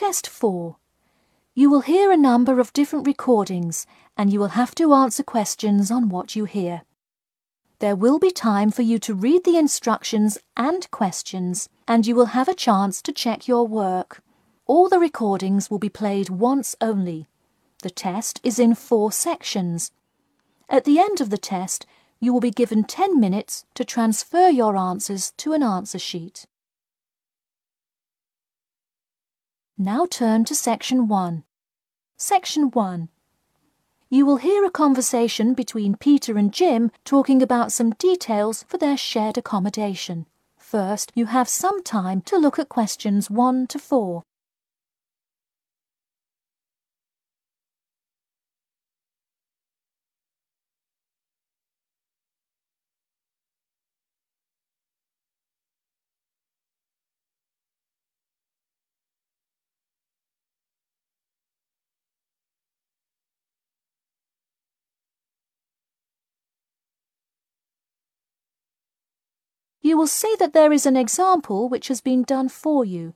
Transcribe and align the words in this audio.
Test 0.00 0.26
4. 0.28 0.78
You 1.54 1.68
will 1.68 1.82
hear 1.82 2.10
a 2.10 2.16
number 2.16 2.58
of 2.58 2.72
different 2.72 3.06
recordings 3.06 3.86
and 4.16 4.32
you 4.32 4.40
will 4.40 4.56
have 4.56 4.74
to 4.76 4.94
answer 4.94 5.22
questions 5.22 5.90
on 5.90 6.08
what 6.08 6.34
you 6.34 6.46
hear. 6.46 6.84
There 7.80 7.94
will 7.94 8.18
be 8.18 8.30
time 8.30 8.70
for 8.70 8.80
you 8.80 8.98
to 9.00 9.12
read 9.12 9.44
the 9.44 9.58
instructions 9.58 10.38
and 10.56 10.90
questions 10.90 11.68
and 11.86 12.06
you 12.06 12.14
will 12.14 12.32
have 12.32 12.48
a 12.48 12.54
chance 12.54 13.02
to 13.02 13.12
check 13.12 13.46
your 13.46 13.66
work. 13.66 14.22
All 14.64 14.88
the 14.88 14.98
recordings 14.98 15.70
will 15.70 15.78
be 15.78 15.90
played 15.90 16.30
once 16.30 16.74
only. 16.80 17.28
The 17.82 17.90
test 17.90 18.40
is 18.42 18.58
in 18.58 18.74
four 18.74 19.12
sections. 19.12 19.92
At 20.70 20.86
the 20.86 20.98
end 20.98 21.20
of 21.20 21.28
the 21.28 21.36
test, 21.36 21.84
you 22.20 22.32
will 22.32 22.40
be 22.40 22.50
given 22.50 22.84
10 22.84 23.20
minutes 23.20 23.66
to 23.74 23.84
transfer 23.84 24.48
your 24.48 24.78
answers 24.78 25.32
to 25.32 25.52
an 25.52 25.62
answer 25.62 25.98
sheet. 25.98 26.46
Now 29.82 30.04
turn 30.04 30.44
to 30.44 30.54
Section 30.54 31.08
1. 31.08 31.42
Section 32.18 32.70
1. 32.70 33.08
You 34.10 34.26
will 34.26 34.36
hear 34.36 34.62
a 34.62 34.70
conversation 34.70 35.54
between 35.54 35.96
Peter 35.96 36.36
and 36.36 36.52
Jim 36.52 36.90
talking 37.06 37.40
about 37.40 37.72
some 37.72 37.92
details 37.92 38.62
for 38.68 38.76
their 38.76 38.98
shared 38.98 39.38
accommodation. 39.38 40.26
First, 40.58 41.12
you 41.14 41.24
have 41.24 41.48
some 41.48 41.82
time 41.82 42.20
to 42.26 42.36
look 42.36 42.58
at 42.58 42.68
questions 42.68 43.30
1 43.30 43.68
to 43.68 43.78
4. 43.78 44.22
You 69.90 69.98
will 69.98 70.06
see 70.06 70.36
that 70.38 70.52
there 70.52 70.72
is 70.72 70.86
an 70.86 70.96
example 70.96 71.68
which 71.68 71.88
has 71.88 72.00
been 72.00 72.22
done 72.22 72.48
for 72.48 72.84
you. 72.84 73.12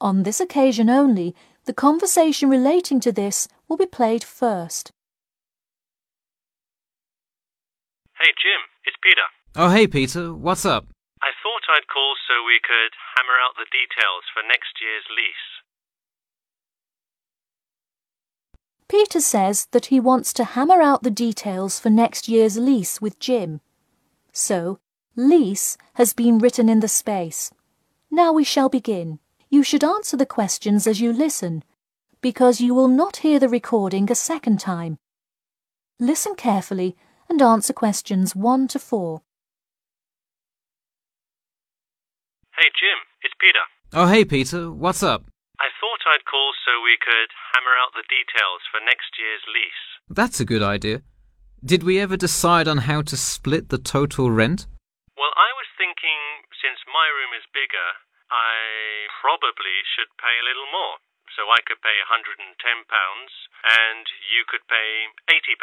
On 0.00 0.22
this 0.22 0.40
occasion 0.40 0.88
only, 0.88 1.34
the 1.64 1.74
conversation 1.74 2.48
relating 2.48 3.00
to 3.00 3.10
this 3.10 3.48
will 3.68 3.76
be 3.76 3.86
played 3.86 4.22
first. 4.22 4.92
Hey, 8.20 8.30
Jim, 8.40 8.60
it's 8.84 8.96
Peter. 9.02 9.26
Oh, 9.56 9.70
hey, 9.70 9.88
Peter. 9.88 10.32
What's 10.32 10.64
up? 10.64 10.86
I 11.20 11.32
thought 11.42 11.74
I'd 11.74 11.88
call 11.92 12.14
so 12.28 12.34
we 12.46 12.60
could 12.62 12.94
hammer 13.16 13.38
out 13.44 13.56
the 13.56 13.66
details 13.72 14.24
for 14.32 14.42
next 14.46 14.78
year's 14.80 15.06
lease. 15.10 15.48
Peter 18.88 19.20
says 19.20 19.66
that 19.72 19.86
he 19.86 19.98
wants 19.98 20.32
to 20.34 20.44
hammer 20.44 20.80
out 20.80 21.02
the 21.02 21.10
details 21.10 21.80
for 21.80 21.90
next 21.90 22.28
year's 22.28 22.56
lease 22.58 23.00
with 23.00 23.18
Jim. 23.18 23.60
So, 24.32 24.78
lease 25.20 25.76
has 25.94 26.14
been 26.14 26.38
written 26.38 26.68
in 26.68 26.80
the 26.80 26.88
space. 26.88 27.50
Now 28.10 28.32
we 28.32 28.42
shall 28.42 28.68
begin. 28.68 29.18
You 29.50 29.62
should 29.62 29.84
answer 29.84 30.16
the 30.16 30.26
questions 30.26 30.86
as 30.86 31.00
you 31.00 31.12
listen, 31.12 31.62
because 32.20 32.60
you 32.60 32.74
will 32.74 32.88
not 32.88 33.18
hear 33.18 33.38
the 33.38 33.48
recording 33.48 34.10
a 34.10 34.14
second 34.14 34.60
time. 34.60 34.98
Listen 35.98 36.34
carefully 36.34 36.96
and 37.28 37.42
answer 37.42 37.72
questions 37.72 38.34
1 38.34 38.68
to 38.68 38.78
4. 38.78 39.20
Hey, 42.56 42.68
Jim, 42.78 42.98
it's 43.22 43.34
Peter. 43.40 43.64
Oh, 43.92 44.06
hey, 44.06 44.24
Peter. 44.24 44.72
What's 44.72 45.02
up? 45.02 45.24
I 45.58 45.68
thought 45.80 46.00
I'd 46.06 46.24
call 46.24 46.52
so 46.64 46.82
we 46.82 46.96
could 47.00 47.30
hammer 47.52 47.76
out 47.84 47.92
the 47.92 48.08
details 48.08 48.62
for 48.70 48.80
next 48.84 49.18
year's 49.18 49.42
lease. 49.46 50.16
That's 50.16 50.40
a 50.40 50.44
good 50.46 50.62
idea. 50.62 51.02
Did 51.62 51.82
we 51.82 52.00
ever 52.00 52.16
decide 52.16 52.66
on 52.66 52.78
how 52.78 53.02
to 53.02 53.16
split 53.16 53.68
the 53.68 53.78
total 53.78 54.30
rent? 54.30 54.66
Well, 55.20 55.36
I 55.36 55.52
was 55.52 55.68
thinking 55.76 56.48
since 56.64 56.80
my 56.88 57.04
room 57.12 57.36
is 57.36 57.44
bigger, 57.52 58.00
I 58.32 59.04
probably 59.20 59.84
should 59.84 60.08
pay 60.16 60.40
a 60.40 60.48
little 60.48 60.64
more. 60.72 60.96
So 61.36 61.52
I 61.52 61.60
could 61.60 61.84
pay 61.84 62.00
£110 62.08 62.40
and 62.40 64.04
you 64.32 64.48
could 64.48 64.64
pay 64.64 65.12
£80. 65.28 65.60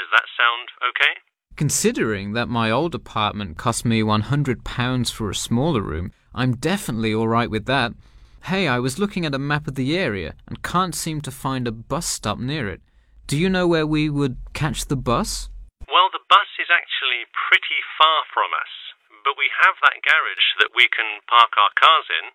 Does 0.00 0.08
that 0.16 0.24
sound 0.32 0.72
okay? 0.80 1.20
Considering 1.60 2.32
that 2.32 2.48
my 2.48 2.70
old 2.70 2.94
apartment 2.94 3.58
cost 3.60 3.84
me 3.84 4.00
£100 4.00 5.12
for 5.12 5.28
a 5.28 5.34
smaller 5.34 5.82
room, 5.82 6.10
I'm 6.34 6.56
definitely 6.56 7.12
alright 7.12 7.50
with 7.50 7.66
that. 7.66 7.92
Hey, 8.44 8.66
I 8.66 8.78
was 8.78 8.98
looking 8.98 9.26
at 9.26 9.34
a 9.34 9.38
map 9.38 9.68
of 9.68 9.74
the 9.74 9.96
area 9.98 10.34
and 10.48 10.62
can't 10.62 10.94
seem 10.94 11.20
to 11.20 11.30
find 11.30 11.68
a 11.68 11.72
bus 11.72 12.06
stop 12.06 12.38
near 12.38 12.66
it. 12.66 12.80
Do 13.26 13.36
you 13.36 13.50
know 13.50 13.68
where 13.68 13.86
we 13.86 14.08
would 14.08 14.38
catch 14.54 14.86
the 14.86 14.96
bus? 14.96 15.50
Well, 15.86 16.08
the 16.10 16.24
bus 16.28 16.48
is 16.58 16.72
actually 16.72 17.28
pretty 17.48 17.80
far 17.98 18.24
from 18.34 18.50
us, 18.52 18.85
but 19.26 19.34
we 19.34 19.50
have 19.50 19.74
that 19.82 19.98
garage 20.06 20.48
that 20.62 20.70
we 20.78 20.86
can 20.86 21.18
park 21.26 21.50
our 21.58 21.74
cars 21.74 22.06
in. 22.22 22.30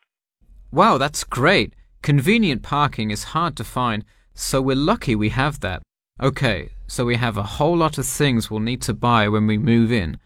Wow, 0.76 1.00
that's 1.00 1.24
great. 1.24 1.74
Convenient 2.04 2.64
parking 2.64 3.12
is 3.12 3.32
hard 3.32 3.56
to 3.56 3.64
find, 3.64 4.04
so 4.36 4.62
we're 4.62 4.76
lucky 4.76 5.16
we 5.16 5.30
have 5.30 5.62
that. 5.62 5.82
Okay, 6.20 6.76
so 6.88 7.06
we 7.06 7.16
have 7.16 7.38
a 7.38 7.56
whole 7.56 7.78
lot 7.78 7.98
of 7.98 8.06
things 8.06 8.52
we'll 8.52 8.60
need 8.60 8.82
to 8.84 8.94
buy 8.94 9.30
when 9.30 9.48
we 9.48 9.58
move 9.58 9.90
in. 9.90 10.20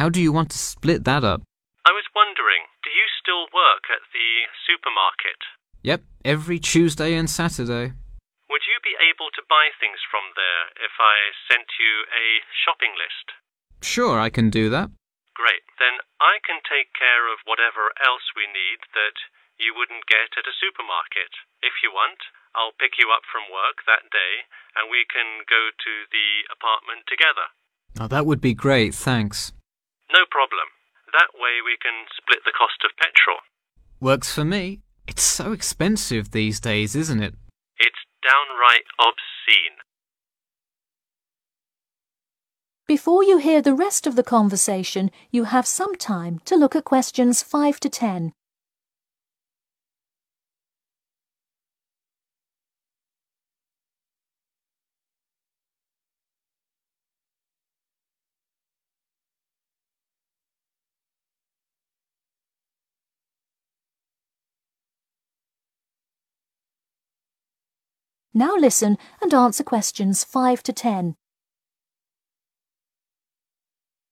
How 0.00 0.08
do 0.08 0.20
you 0.20 0.32
want 0.32 0.50
to 0.52 0.58
split 0.58 1.04
that 1.04 1.22
up? 1.22 1.42
I 1.84 1.92
was 1.92 2.08
wondering, 2.16 2.64
do 2.80 2.88
you 2.88 3.06
still 3.20 3.44
work 3.52 3.92
at 3.92 4.00
the 4.16 4.48
supermarket? 4.64 5.40
Yep, 5.84 6.00
every 6.24 6.58
Tuesday 6.58 7.12
and 7.14 7.28
Saturday. 7.28 7.92
Would 8.48 8.64
you 8.64 8.78
be 8.80 8.96
able 9.04 9.28
to 9.36 9.42
buy 9.52 9.68
things 9.76 10.00
from 10.10 10.24
there 10.32 10.64
if 10.80 10.96
I 10.96 11.16
sent 11.52 11.68
you 11.76 12.08
a 12.08 12.40
shopping 12.64 12.96
list? 12.96 13.36
Sure, 13.84 14.18
I 14.18 14.30
can 14.30 14.48
do 14.48 14.70
that. 14.70 14.88
Great. 15.36 15.68
Then 15.76 16.00
I 16.16 16.40
can 16.40 16.64
take 16.64 16.96
care 16.96 17.28
of 17.28 17.44
whatever 17.44 17.92
else 18.00 18.32
we 18.32 18.48
need 18.48 18.80
that 18.96 19.20
you 19.60 19.76
wouldn't 19.76 20.08
get 20.08 20.32
at 20.32 20.48
a 20.48 20.56
supermarket. 20.56 21.28
If 21.60 21.84
you 21.84 21.92
want, 21.92 22.32
I'll 22.56 22.76
pick 22.80 22.96
you 22.96 23.12
up 23.12 23.28
from 23.28 23.52
work 23.52 23.84
that 23.84 24.08
day 24.08 24.48
and 24.80 24.88
we 24.88 25.04
can 25.04 25.44
go 25.44 25.68
to 25.76 25.92
the 26.08 26.48
apartment 26.48 27.04
together. 27.04 27.52
Oh, 28.00 28.08
that 28.08 28.24
would 28.24 28.40
be 28.40 28.56
great, 28.56 28.96
thanks. 28.96 29.52
No 30.08 30.24
problem. 30.28 30.72
That 31.12 31.36
way 31.36 31.60
we 31.60 31.76
can 31.80 32.08
split 32.16 32.40
the 32.48 32.56
cost 32.56 32.80
of 32.84 32.96
petrol. 32.96 33.44
Works 34.00 34.32
for 34.32 34.44
me. 34.44 34.80
It's 35.06 35.24
so 35.24 35.52
expensive 35.52 36.32
these 36.32 36.60
days, 36.60 36.96
isn't 36.96 37.22
it? 37.22 37.36
It's 37.76 38.02
downright 38.24 38.88
obscene. 39.00 39.84
Before 42.86 43.24
you 43.24 43.38
hear 43.38 43.60
the 43.60 43.74
rest 43.74 44.06
of 44.06 44.14
the 44.14 44.22
conversation, 44.22 45.10
you 45.32 45.42
have 45.42 45.66
some 45.66 45.96
time 45.96 46.38
to 46.44 46.54
look 46.54 46.76
at 46.76 46.84
questions 46.84 47.42
5 47.42 47.80
to 47.80 47.88
10. 47.88 48.32
Now 68.32 68.54
listen 68.54 68.96
and 69.20 69.34
answer 69.34 69.64
questions 69.64 70.22
5 70.22 70.62
to 70.62 70.72
10. 70.72 71.16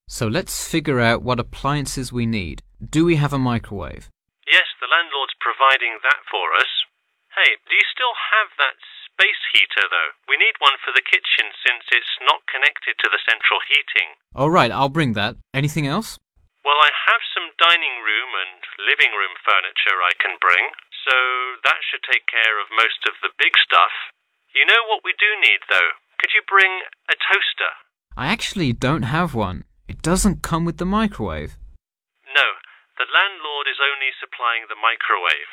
So 0.08 0.28
let's 0.28 0.68
figure 0.68 1.00
out 1.00 1.24
what 1.24 1.40
appliances 1.40 2.12
we 2.12 2.26
need. 2.26 2.62
Do 2.78 3.04
we 3.04 3.16
have 3.16 3.32
a 3.32 3.40
microwave? 3.40 4.12
Yes, 4.44 4.68
the 4.76 4.90
landlord's 4.92 5.34
providing 5.40 5.96
that 6.04 6.20
for 6.28 6.52
us. 6.60 6.68
Hey, 7.32 7.56
do 7.64 7.72
you 7.72 7.86
still 7.88 8.14
have 8.36 8.52
that 8.60 8.76
space 9.08 9.42
heater, 9.50 9.88
though? 9.88 10.12
We 10.28 10.36
need 10.36 10.60
one 10.60 10.76
for 10.84 10.92
the 10.92 11.02
kitchen 11.02 11.50
since 11.64 11.88
it's 11.90 12.14
not 12.28 12.44
connected 12.46 13.00
to 13.00 13.08
the 13.08 13.18
central 13.24 13.58
heating. 13.64 14.20
All 14.36 14.52
right, 14.52 14.70
I'll 14.70 14.92
bring 14.92 15.16
that. 15.16 15.40
Anything 15.56 15.88
else? 15.88 16.20
Well, 16.62 16.78
I 16.78 16.92
have 16.92 17.24
some 17.32 17.56
dining 17.56 18.04
room 18.04 18.30
and 18.44 18.60
living 18.84 19.12
room 19.16 19.34
furniture 19.40 19.98
I 20.04 20.14
can 20.20 20.36
bring, 20.38 20.64
so 21.08 21.16
that 21.64 21.80
should 21.88 22.04
take 22.04 22.28
care 22.28 22.60
of 22.60 22.68
most 22.76 23.02
of 23.08 23.16
the 23.24 23.32
big 23.40 23.56
stuff. 23.64 23.92
You 24.52 24.68
know 24.68 24.84
what 24.86 25.02
we 25.02 25.16
do 25.16 25.30
need, 25.40 25.64
though? 25.72 25.96
Could 26.20 26.36
you 26.36 26.44
bring 26.44 26.84
a 27.08 27.16
toaster? 27.16 27.72
I 28.16 28.28
actually 28.28 28.72
don't 28.72 29.10
have 29.10 29.34
one. 29.34 29.64
It 29.88 30.02
doesn't 30.02 30.42
come 30.42 30.64
with 30.64 30.78
the 30.78 30.86
microwave. 30.86 31.56
No, 32.34 32.48
the 32.96 33.06
landlord 33.12 33.66
is 33.68 33.80
only 33.80 34.10
supplying 34.20 34.64
the 34.68 34.80
microwave. 34.80 35.52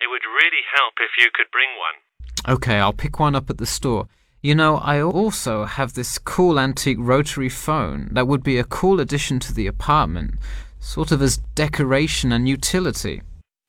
It 0.00 0.10
would 0.10 0.26
really 0.26 0.64
help 0.74 0.94
if 0.98 1.14
you 1.18 1.30
could 1.32 1.50
bring 1.52 1.70
one. 1.78 2.56
Okay, 2.56 2.78
I'll 2.78 2.92
pick 2.92 3.20
one 3.20 3.36
up 3.36 3.50
at 3.50 3.58
the 3.58 3.66
store. 3.66 4.08
You 4.42 4.56
know, 4.56 4.76
I 4.78 5.00
also 5.00 5.64
have 5.64 5.94
this 5.94 6.18
cool 6.18 6.58
antique 6.58 6.98
rotary 6.98 7.48
phone 7.48 8.08
that 8.10 8.26
would 8.26 8.42
be 8.42 8.58
a 8.58 8.64
cool 8.64 8.98
addition 8.98 9.38
to 9.40 9.54
the 9.54 9.68
apartment, 9.68 10.34
sort 10.80 11.12
of 11.12 11.22
as 11.22 11.38
decoration 11.54 12.32
and 12.32 12.48
utility. 12.48 13.22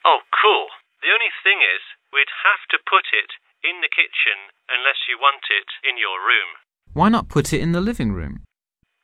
Oh, 0.04 0.20
cool. 0.42 0.66
The 1.02 1.14
only 1.14 1.30
thing 1.46 1.62
is, 1.62 1.82
we'd 2.12 2.34
have 2.42 2.66
to 2.72 2.90
put 2.90 3.06
it 3.14 3.38
in 3.62 3.82
the 3.82 3.94
kitchen 3.94 4.50
unless 4.66 5.06
you 5.08 5.22
want 5.22 5.46
it 5.54 5.70
in 5.88 6.02
your 6.02 6.18
room. 6.18 6.58
Why 6.94 7.10
not 7.10 7.30
put 7.30 7.54
it 7.54 7.62
in 7.62 7.74
the 7.74 7.82
living 7.82 8.12
room? 8.12 8.42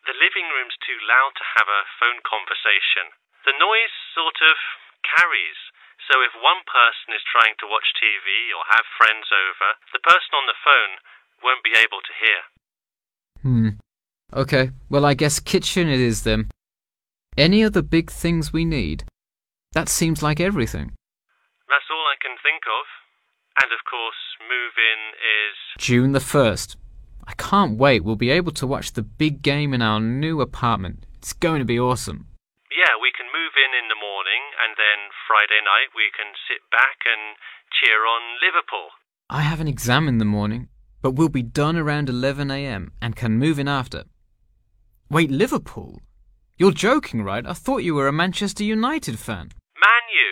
The 0.10 0.18
living 0.18 0.50
room's 0.50 0.74
too 0.82 0.98
loud 1.06 1.38
to 1.38 1.46
have 1.62 1.70
a 1.70 1.86
phone 2.02 2.26
conversation. 2.26 3.14
The 3.46 3.54
noise 3.54 3.94
sort 4.18 4.42
of 4.42 4.58
carries. 5.06 5.62
So 6.10 6.26
if 6.26 6.34
one 6.34 6.66
person 6.66 7.14
is 7.14 7.22
trying 7.30 7.54
to 7.62 7.70
watch 7.70 7.94
TV 7.94 8.50
or 8.58 8.66
have 8.74 8.98
friends 8.98 9.30
over, 9.30 9.78
the 9.94 10.02
person 10.02 10.34
on 10.34 10.50
the 10.50 10.58
phone 10.66 10.98
won't 11.46 11.62
be 11.62 11.78
able 11.78 12.02
to 12.02 12.14
hear. 12.18 12.42
Hmm. 13.46 13.70
Okay, 14.34 14.74
well, 14.90 15.06
I 15.06 15.14
guess 15.14 15.38
kitchen 15.38 15.86
it 15.86 16.02
is 16.02 16.26
then. 16.26 16.50
Any 17.38 17.62
other 17.62 17.86
big 17.86 18.10
things 18.10 18.50
we 18.52 18.66
need? 18.66 19.06
That 19.78 19.90
seems 19.94 20.26
like 20.26 20.42
everything. 20.42 20.98
That's 21.70 21.86
all 21.94 22.10
I 22.10 22.18
can 22.18 22.34
think 22.42 22.66
of. 22.66 22.86
And 23.62 23.70
of 23.70 23.86
course, 23.86 24.18
move 24.42 24.74
in 24.74 25.14
is. 25.22 25.58
June 25.78 26.14
the 26.14 26.26
1st. 26.26 26.78
I 27.30 27.34
can't 27.38 27.78
wait. 27.78 28.04
We'll 28.04 28.16
be 28.16 28.32
able 28.32 28.52
to 28.54 28.66
watch 28.66 28.94
the 28.94 29.04
big 29.04 29.44
game 29.44 29.72
in 29.76 29.84
our 29.84 30.00
new 30.00 30.42
apartment. 30.42 31.06
It's 31.20 31.32
going 31.32 31.60
to 31.60 31.66
be 31.66 31.80
awesome. 31.80 32.26
Yeah, 32.74 32.98
we 33.00 33.12
can 33.16 33.28
move 33.28 33.54
in 33.54 33.72
in 33.78 33.88
the 33.88 34.02
morning, 34.02 34.42
and 34.58 34.74
then 34.82 35.14
Friday 35.28 35.62
night 35.62 35.94
we 35.94 36.10
can 36.10 36.34
sit 36.50 36.66
back 36.72 37.06
and 37.06 37.38
cheer 37.70 38.02
on 38.02 38.42
Liverpool. 38.42 38.90
I 39.30 39.44
have 39.44 39.62
an 39.62 39.68
exam 39.68 40.08
in 40.08 40.18
the 40.18 40.26
morning, 40.26 40.70
but 41.04 41.12
we'll 41.12 41.30
be 41.30 41.44
done 41.44 41.78
around 41.78 42.10
11 42.10 42.50
a.m. 42.50 42.94
and 43.00 43.16
can 43.16 43.38
move 43.38 43.60
in 43.60 43.68
after. 43.68 44.06
Wait, 45.12 45.30
Liverpool? 45.30 46.02
You're 46.58 46.72
joking, 46.72 47.22
right? 47.22 47.46
I 47.46 47.54
thought 47.54 47.84
you 47.84 47.94
were 47.94 48.08
a 48.08 48.12
Manchester 48.24 48.64
United 48.64 49.20
fan. 49.20 49.54
Man 49.78 50.06
U? 50.18 50.32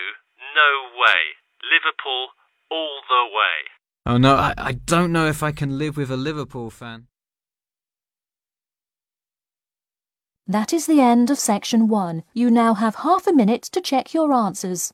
No 0.56 0.98
way. 0.98 1.38
Liverpool 1.62 2.30
all 2.72 3.02
the 3.08 3.30
way. 3.30 3.70
Oh 4.10 4.16
no, 4.16 4.36
I, 4.38 4.54
I 4.58 4.72
don't 4.72 5.12
know 5.12 5.28
if 5.28 5.44
I 5.44 5.52
can 5.52 5.78
live 5.78 5.98
with 5.98 6.10
a 6.10 6.16
Liverpool 6.16 6.70
fan. 6.70 7.08
That 10.48 10.72
is 10.72 10.86
the 10.86 11.02
end 11.02 11.30
of 11.30 11.38
section 11.38 11.90
one. 11.90 12.24
You 12.34 12.50
now 12.50 12.76
have 12.76 12.96
half 12.96 13.28
a 13.28 13.34
minute 13.34 13.64
to 13.64 13.82
check 13.82 14.14
your 14.14 14.32
answers. 14.32 14.94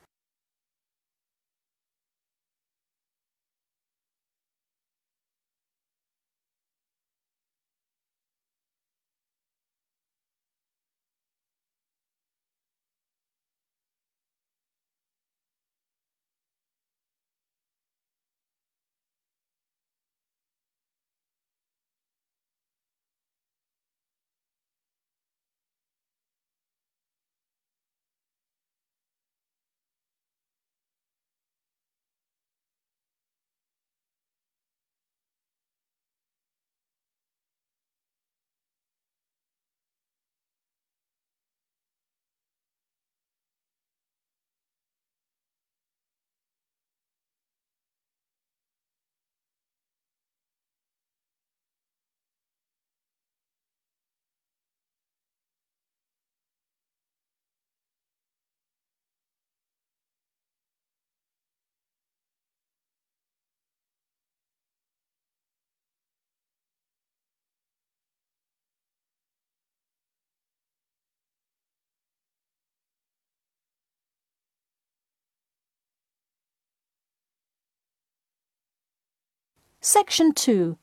Section 79.83 80.33
2. 80.33 80.77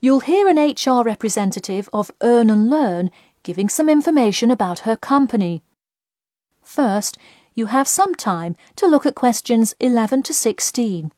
You'll 0.00 0.20
hear 0.20 0.48
an 0.48 0.58
HR 0.58 1.02
representative 1.02 1.88
of 1.94 2.10
Earn 2.20 2.50
and 2.50 2.68
Learn 2.68 3.10
giving 3.42 3.70
some 3.70 3.88
information 3.88 4.50
about 4.50 4.80
her 4.80 4.96
company. 4.96 5.62
First, 6.62 7.16
you 7.54 7.66
have 7.66 7.88
some 7.88 8.14
time 8.14 8.54
to 8.76 8.86
look 8.86 9.06
at 9.06 9.14
questions 9.14 9.74
11 9.80 10.24
to 10.24 10.34
16. 10.34 11.10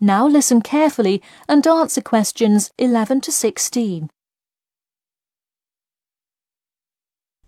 Now 0.00 0.28
listen 0.28 0.62
carefully 0.62 1.20
and 1.48 1.66
answer 1.66 2.00
questions 2.00 2.70
11 2.78 3.20
to 3.22 3.32
16. 3.32 4.08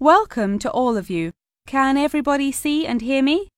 Welcome 0.00 0.58
to 0.58 0.70
all 0.72 0.96
of 0.96 1.08
you. 1.08 1.30
Can 1.68 1.96
everybody 1.96 2.50
see 2.50 2.88
and 2.88 3.02
hear 3.02 3.22
me? 3.22 3.50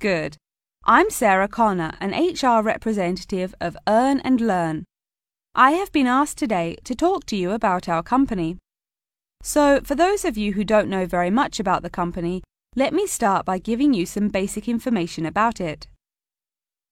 Good. 0.00 0.36
I'm 0.84 1.10
Sarah 1.10 1.46
Connor, 1.46 1.92
an 2.00 2.10
HR 2.10 2.60
representative 2.60 3.54
of 3.60 3.76
Earn 3.86 4.18
and 4.20 4.40
Learn. 4.40 4.84
I 5.54 5.70
have 5.72 5.92
been 5.92 6.08
asked 6.08 6.36
today 6.36 6.76
to 6.82 6.96
talk 6.96 7.26
to 7.26 7.36
you 7.36 7.52
about 7.52 7.88
our 7.88 8.02
company. 8.02 8.56
So, 9.44 9.80
for 9.84 9.94
those 9.94 10.24
of 10.24 10.36
you 10.36 10.54
who 10.54 10.64
don't 10.64 10.88
know 10.88 11.06
very 11.06 11.30
much 11.30 11.60
about 11.60 11.82
the 11.82 11.90
company, 11.90 12.42
let 12.74 12.92
me 12.92 13.06
start 13.06 13.46
by 13.46 13.58
giving 13.58 13.94
you 13.94 14.06
some 14.06 14.26
basic 14.26 14.66
information 14.68 15.24
about 15.24 15.60
it. 15.60 15.86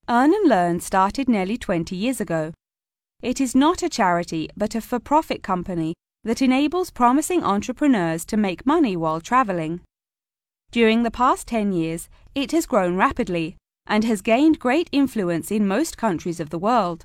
Earn 0.09 0.35
and 0.35 0.49
Learn 0.49 0.81
started 0.81 1.29
nearly 1.29 1.57
20 1.57 1.95
years 1.95 2.21
ago. 2.21 2.53
It 3.23 3.41
is 3.41 3.55
not 3.55 3.85
a 3.85 3.89
charity 3.89 4.51
but 4.57 4.75
a 4.75 4.81
for 4.81 4.99
profit 4.99 5.45
company 5.45 5.95
that 6.25 6.43
enables 6.43 6.91
promising 6.91 7.45
entrepreneurs 7.45 8.25
to 8.25 8.37
make 8.37 8.67
money 8.67 8.97
while 8.97 9.21
traveling. 9.21 9.81
During 10.73 11.05
the 11.05 11.11
past 11.13 11.47
10 11.47 11.73
years, 11.73 12.09
it 12.35 12.51
has 12.51 12.67
grown 12.67 12.97
rapidly 12.97 13.57
and 13.87 14.03
has 14.03 14.23
gained 14.23 14.59
great 14.59 14.89
influence 14.91 15.53
in 15.53 15.69
most 15.69 15.97
countries 15.97 16.41
of 16.41 16.51
the 16.51 16.59
world. 16.59 17.05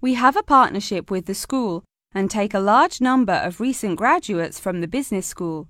We 0.00 0.14
have 0.14 0.36
a 0.36 0.42
partnership 0.44 1.10
with 1.10 1.26
the 1.26 1.34
school 1.34 1.82
and 2.14 2.30
take 2.30 2.54
a 2.54 2.60
large 2.60 3.00
number 3.00 3.32
of 3.32 3.60
recent 3.60 3.96
graduates 3.96 4.60
from 4.60 4.80
the 4.80 4.88
business 4.88 5.26
school. 5.26 5.68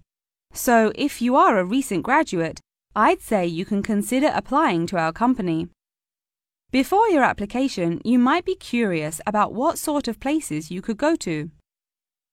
So, 0.52 0.92
if 0.94 1.22
you 1.22 1.34
are 1.34 1.58
a 1.58 1.64
recent 1.64 2.02
graduate, 2.02 2.60
I'd 2.94 3.22
say 3.22 3.46
you 3.46 3.64
can 3.64 3.82
consider 3.82 4.30
applying 4.34 4.86
to 4.88 4.98
our 4.98 5.12
company. 5.12 5.68
Before 6.70 7.08
your 7.08 7.22
application, 7.22 7.98
you 8.04 8.18
might 8.18 8.44
be 8.44 8.54
curious 8.54 9.22
about 9.26 9.54
what 9.54 9.78
sort 9.78 10.06
of 10.06 10.20
places 10.20 10.70
you 10.70 10.82
could 10.82 10.98
go 10.98 11.16
to. 11.16 11.50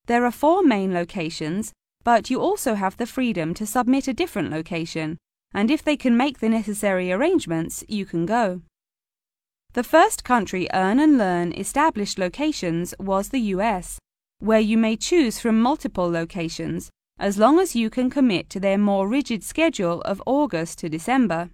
There 0.08 0.26
are 0.26 0.32
four 0.32 0.62
main 0.62 0.94
locations, 0.94 1.72
but 2.04 2.30
you 2.30 2.42
also 2.42 2.74
have 2.74 2.98
the 2.98 3.06
freedom 3.06 3.54
to 3.54 3.66
submit 3.66 4.10
a 4.10 4.14
different 4.14 4.52
location, 4.52 5.18
and 5.54 5.72
if 5.72 5.82
they 5.82 5.96
can 5.96 6.18
make 6.18 6.40
the 6.40 6.50
necessary 6.50 7.14
arrangements, 7.14 7.86
you 7.88 8.06
can 8.06 8.26
go. 8.26 8.62
The 9.72 9.84
first 9.84 10.26
country 10.26 10.68
Earn 10.74 11.00
and 11.00 11.18
Learn 11.18 11.54
established 11.54 12.20
locations 12.20 12.94
was 13.00 13.30
the 13.30 13.56
US, 13.56 14.00
where 14.40 14.60
you 14.60 14.78
may 14.78 14.98
choose 14.98 15.40
from 15.40 15.62
multiple 15.62 16.12
locations 16.12 16.90
as 17.18 17.38
long 17.38 17.58
as 17.58 17.74
you 17.74 17.90
can 17.90 18.10
commit 18.10 18.50
to 18.50 18.60
their 18.60 18.78
more 18.78 19.08
rigid 19.08 19.46
schedule 19.46 20.02
of 20.02 20.22
August 20.26 20.80
to 20.80 20.90
December. 20.90 21.50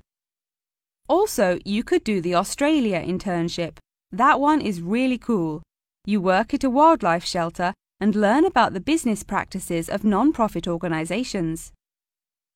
Also, 1.12 1.60
you 1.66 1.84
could 1.84 2.06
do 2.06 2.22
the 2.22 2.36
Australia 2.36 3.04
internship. 3.04 3.80
That 4.14 4.40
one 4.40 4.62
is 4.62 4.82
really 4.82 5.18
cool. 5.18 5.62
You 6.06 6.22
work 6.22 6.54
at 6.54 6.64
a 6.64 6.70
wildlife 6.70 7.26
shelter 7.26 7.74
and 8.00 8.16
learn 8.16 8.46
about 8.46 8.72
the 8.72 8.80
business 8.80 9.22
practices 9.22 9.90
of 9.90 10.06
non-profit 10.06 10.70
organizations. 10.70 11.74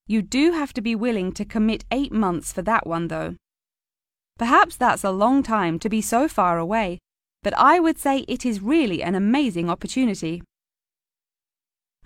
You 0.06 0.22
do 0.22 0.52
have 0.52 0.72
to 0.72 0.80
be 0.80 0.94
willing 0.94 1.32
to 1.32 1.44
commit 1.44 1.84
eight 1.90 2.12
months 2.12 2.50
for 2.50 2.62
that 2.62 2.86
one, 2.86 3.08
though. 3.08 3.34
Perhaps 4.38 4.76
that's 4.76 5.04
a 5.04 5.10
long 5.10 5.42
time 5.42 5.78
to 5.80 5.90
be 5.90 6.00
so 6.00 6.26
far 6.26 6.58
away, 6.58 6.98
but 7.42 7.52
I 7.58 7.78
would 7.78 7.98
say 7.98 8.20
it 8.20 8.46
is 8.46 8.62
really 8.62 9.02
an 9.02 9.14
amazing 9.14 9.68
opportunity. 9.68 10.42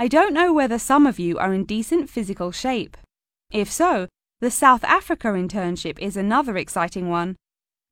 I 0.00 0.09
don't 0.09 0.35
know 0.35 0.52
whether 0.52 0.80
some 0.80 1.07
of 1.07 1.21
you 1.21 1.38
are 1.38 1.54
in 1.54 1.64
decent 1.64 2.11
physical 2.11 2.50
shape. 2.50 2.97
If 3.52 3.71
so, 3.71 4.09
the 4.40 4.50
South 4.50 4.82
Africa 4.85 5.28
internship 5.28 5.99
is 5.99 6.16
another 6.16 6.56
exciting 6.56 7.11
one. 7.11 7.37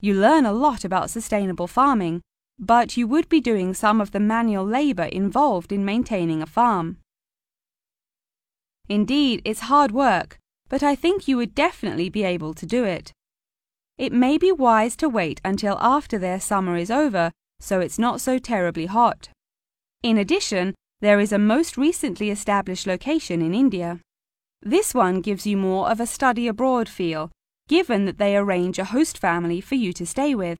You 0.01 0.15
learn 0.15 0.47
a 0.47 0.53
lot 0.53 0.83
about 0.83 1.11
sustainable 1.11 1.67
farming, 1.67 2.23
but 2.59 2.97
you 2.97 3.07
would 3.07 3.29
be 3.29 3.41
doing 3.41 3.75
some 3.75 4.01
of 4.01 4.13
the 4.13 4.21
manual 4.21 4.65
labour 4.65 5.05
involved 5.05 5.73
in 5.73 5.85
maintaining 5.85 6.41
a 6.41 6.47
farm. 6.47 6.99
Indeed, 8.89 9.43
it's 9.45 9.69
hard 9.69 9.91
work, 9.91 10.39
but 10.71 10.83
I 10.83 10.95
think 10.95 11.29
you 11.29 11.37
would 11.37 11.55
definitely 11.55 12.09
be 12.09 12.25
able 12.25 12.55
to 12.55 12.65
do 12.65 12.83
it. 12.85 13.13
It 13.99 14.13
may 14.13 14.39
be 14.39 14.51
wise 14.51 14.97
to 14.97 15.09
wait 15.09 15.43
until 15.45 15.77
after 15.81 16.19
their 16.19 16.41
summer 16.41 16.77
is 16.77 16.91
over 16.91 17.31
so 17.61 17.81
it's 17.81 17.99
not 17.99 18.21
so 18.21 18.39
terribly 18.39 18.87
hot. 18.87 19.29
In 20.03 20.17
addition, 20.17 20.75
there 21.01 21.21
is 21.21 21.33
a 21.33 21.39
most 21.39 21.77
recently 21.77 22.31
established 22.31 22.87
location 22.87 23.43
in 23.43 23.53
India. 23.53 24.01
This 24.63 24.93
one 24.93 25.21
gives 25.21 25.47
you 25.47 25.57
more 25.57 25.91
of 25.91 26.01
a 26.01 26.07
study 26.07 26.49
abroad 26.49 26.89
feel, 26.89 27.31
given 27.69 28.05
that 28.07 28.19
they 28.19 28.37
arrange 28.37 28.79
a 28.79 28.87
host 28.87 29.19
family 29.19 29.61
for 29.61 29.77
you 29.77 29.93
to 29.93 30.07
stay 30.07 30.35
with. 30.35 30.59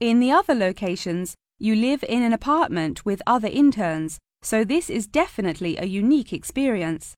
In 0.00 0.20
the 0.20 0.30
other 0.30 0.54
locations, 0.54 1.34
you 1.58 1.74
live 1.74 2.04
in 2.08 2.22
an 2.22 2.32
apartment 2.32 3.04
with 3.04 3.22
other 3.26 3.48
interns, 3.48 4.18
so 4.42 4.64
this 4.64 4.90
is 4.90 5.06
definitely 5.06 5.76
a 5.76 5.84
unique 5.84 6.32
experience. 6.32 7.14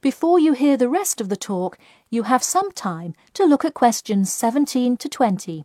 Before 0.00 0.38
you 0.38 0.52
hear 0.52 0.76
the 0.76 0.88
rest 0.88 1.20
of 1.20 1.28
the 1.30 1.36
talk, 1.36 1.78
you 2.10 2.24
have 2.24 2.42
some 2.42 2.70
time 2.72 3.14
to 3.32 3.44
look 3.44 3.64
at 3.64 3.72
questions 3.72 4.32
17 4.32 4.98
to 4.98 5.08
20. 5.08 5.64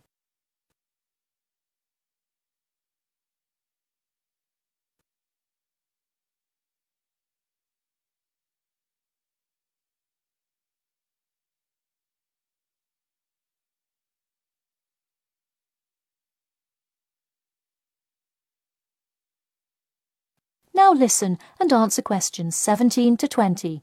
Now 20.72 20.92
listen 20.92 21.38
and 21.58 21.72
answer 21.72 22.02
questions 22.02 22.56
17 22.56 23.16
to 23.16 23.28
20. 23.28 23.82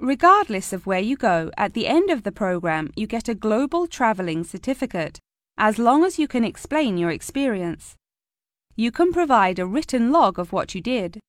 Regardless 0.00 0.72
of 0.72 0.84
where 0.84 0.98
you 0.98 1.16
go, 1.16 1.52
at 1.56 1.74
the 1.74 1.86
end 1.86 2.10
of 2.10 2.24
the 2.24 2.32
program, 2.32 2.90
you 2.96 3.06
get 3.06 3.28
a 3.28 3.36
global 3.36 3.86
traveling 3.86 4.42
certificate, 4.42 5.20
as 5.56 5.78
long 5.78 6.02
as 6.02 6.18
you 6.18 6.26
can 6.26 6.42
explain 6.42 6.98
your 6.98 7.10
experience. 7.10 7.94
You 8.74 8.90
can 8.90 9.12
provide 9.12 9.60
a 9.60 9.66
written 9.66 10.10
log 10.10 10.40
of 10.40 10.52
what 10.52 10.74
you 10.74 10.80
did. 10.80 11.20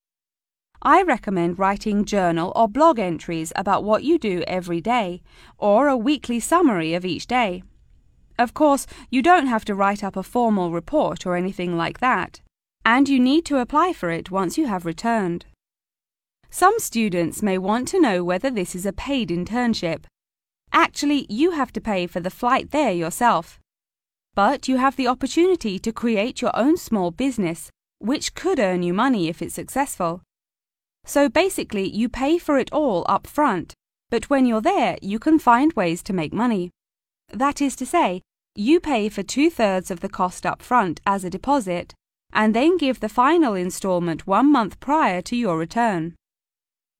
I 0.82 1.02
recommend 1.02 1.58
writing 1.58 2.04
journal 2.04 2.52
or 2.56 2.68
blog 2.68 2.98
entries 2.98 3.52
about 3.54 3.84
what 3.84 4.02
you 4.02 4.18
do 4.18 4.42
every 4.48 4.80
day, 4.80 5.22
or 5.56 5.86
a 5.86 5.96
weekly 5.96 6.40
summary 6.40 6.94
of 6.94 7.04
each 7.04 7.28
day. 7.28 7.62
Of 8.38 8.54
course, 8.54 8.86
you 9.10 9.22
don't 9.22 9.46
have 9.46 9.64
to 9.66 9.74
write 9.74 10.02
up 10.02 10.16
a 10.16 10.22
formal 10.22 10.70
report 10.70 11.24
or 11.24 11.36
anything 11.36 11.76
like 11.76 12.00
that, 12.00 12.40
and 12.84 13.08
you 13.08 13.20
need 13.20 13.44
to 13.46 13.58
apply 13.58 13.92
for 13.92 14.10
it 14.10 14.30
once 14.30 14.58
you 14.58 14.66
have 14.66 14.84
returned. 14.84 15.46
Some 16.50 16.78
students 16.78 17.42
may 17.42 17.58
want 17.58 17.88
to 17.88 18.00
know 18.00 18.22
whether 18.22 18.50
this 18.50 18.74
is 18.74 18.86
a 18.86 18.92
paid 18.92 19.28
internship. 19.28 20.04
Actually, 20.72 21.26
you 21.28 21.52
have 21.52 21.72
to 21.72 21.80
pay 21.80 22.06
for 22.06 22.20
the 22.20 22.30
flight 22.30 22.70
there 22.70 22.92
yourself. 22.92 23.58
But 24.34 24.66
you 24.68 24.76
have 24.78 24.96
the 24.96 25.06
opportunity 25.06 25.78
to 25.78 25.92
create 25.92 26.42
your 26.42 26.56
own 26.56 26.76
small 26.76 27.12
business, 27.12 27.70
which 28.00 28.34
could 28.34 28.58
earn 28.58 28.82
you 28.82 28.92
money 28.92 29.28
if 29.28 29.40
it's 29.40 29.54
successful. 29.54 30.22
So 31.06 31.28
basically, 31.28 31.88
you 31.88 32.08
pay 32.08 32.38
for 32.38 32.58
it 32.58 32.72
all 32.72 33.04
up 33.08 33.26
front, 33.26 33.74
but 34.10 34.30
when 34.30 34.46
you're 34.46 34.60
there, 34.60 34.96
you 35.00 35.18
can 35.18 35.38
find 35.38 35.72
ways 35.74 36.02
to 36.04 36.12
make 36.12 36.32
money. 36.32 36.70
That 37.32 37.60
is 37.60 37.76
to 37.76 37.86
say, 37.86 38.22
you 38.54 38.78
pay 38.80 39.08
for 39.08 39.22
two 39.22 39.50
thirds 39.50 39.90
of 39.90 40.00
the 40.00 40.08
cost 40.08 40.46
up 40.46 40.62
front 40.62 41.00
as 41.06 41.24
a 41.24 41.30
deposit, 41.30 41.94
and 42.32 42.54
then 42.54 42.76
give 42.76 43.00
the 43.00 43.08
final 43.08 43.54
installment 43.54 44.26
one 44.26 44.50
month 44.50 44.78
prior 44.80 45.22
to 45.22 45.36
your 45.36 45.58
return. 45.58 46.14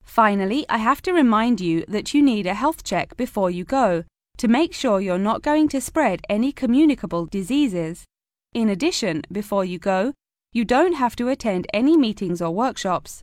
Finally, 0.02 0.64
I 0.69 0.78
have 0.78 1.02
to 1.02 1.12
remind 1.12 1.61
you 1.61 1.85
that 1.88 2.14
you 2.14 2.23
need 2.23 2.47
a 2.47 2.54
health 2.54 2.85
check 2.85 3.16
before 3.16 3.50
you 3.50 3.64
go 3.64 4.04
to 4.37 4.49
make 4.49 4.75
sure 4.75 5.00
you're 5.00 5.19
not 5.19 5.43
going 5.43 5.69
to 5.69 5.81
spread 5.81 6.21
any 6.28 6.52
communicable 6.52 7.26
diseases. 7.26 8.04
In 8.52 8.69
addition, 8.69 9.23
before 9.31 9.64
you 9.64 9.78
go, 9.78 10.12
you 10.52 10.64
don't 10.64 10.95
have 10.95 11.16
to 11.16 11.28
attend 11.28 11.66
any 11.73 11.97
meetings 11.97 12.40
or 12.43 12.50
workshops. 12.50 13.23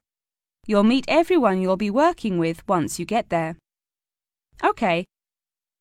You'll 0.68 0.84
meet 0.84 1.06
everyone 1.08 1.62
you'll 1.62 1.78
be 1.78 1.90
working 1.90 2.38
with 2.38 2.68
once 2.68 3.00
you 3.00 3.06
get 3.06 3.30
there. 3.30 3.58
OK. 4.64 5.06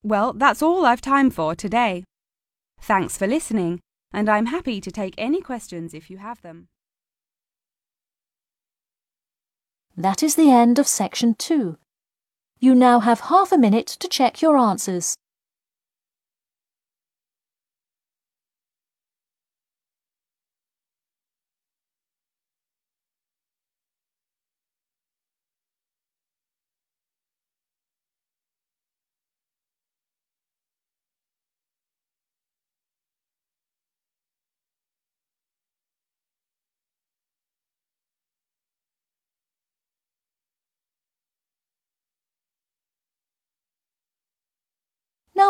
Well, 0.02 0.32
that's 0.32 0.62
all 0.62 0.86
I've 0.86 1.02
time 1.02 1.30
for 1.30 1.54
today. 1.54 2.04
Thanks 2.80 3.18
for 3.18 3.26
listening, 3.26 3.80
and 4.12 4.28
I'm 4.28 4.46
happy 4.46 4.80
to 4.80 4.90
take 4.90 5.14
any 5.18 5.42
questions 5.42 5.92
if 5.92 6.08
you 6.08 6.18
have 6.18 6.40
them. 6.40 6.68
That 9.96 10.22
is 10.22 10.36
the 10.36 10.50
end 10.50 10.78
of 10.78 10.88
section 10.88 11.34
2. 11.34 11.76
You 12.58 12.74
now 12.74 13.00
have 13.00 13.20
half 13.20 13.52
a 13.52 13.58
minute 13.58 13.86
to 13.86 14.08
check 14.08 14.40
your 14.40 14.56
answers. 14.56 15.16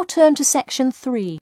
Now 0.00 0.04
turn 0.04 0.34
to 0.36 0.44
section 0.46 0.90
3. 0.92 1.38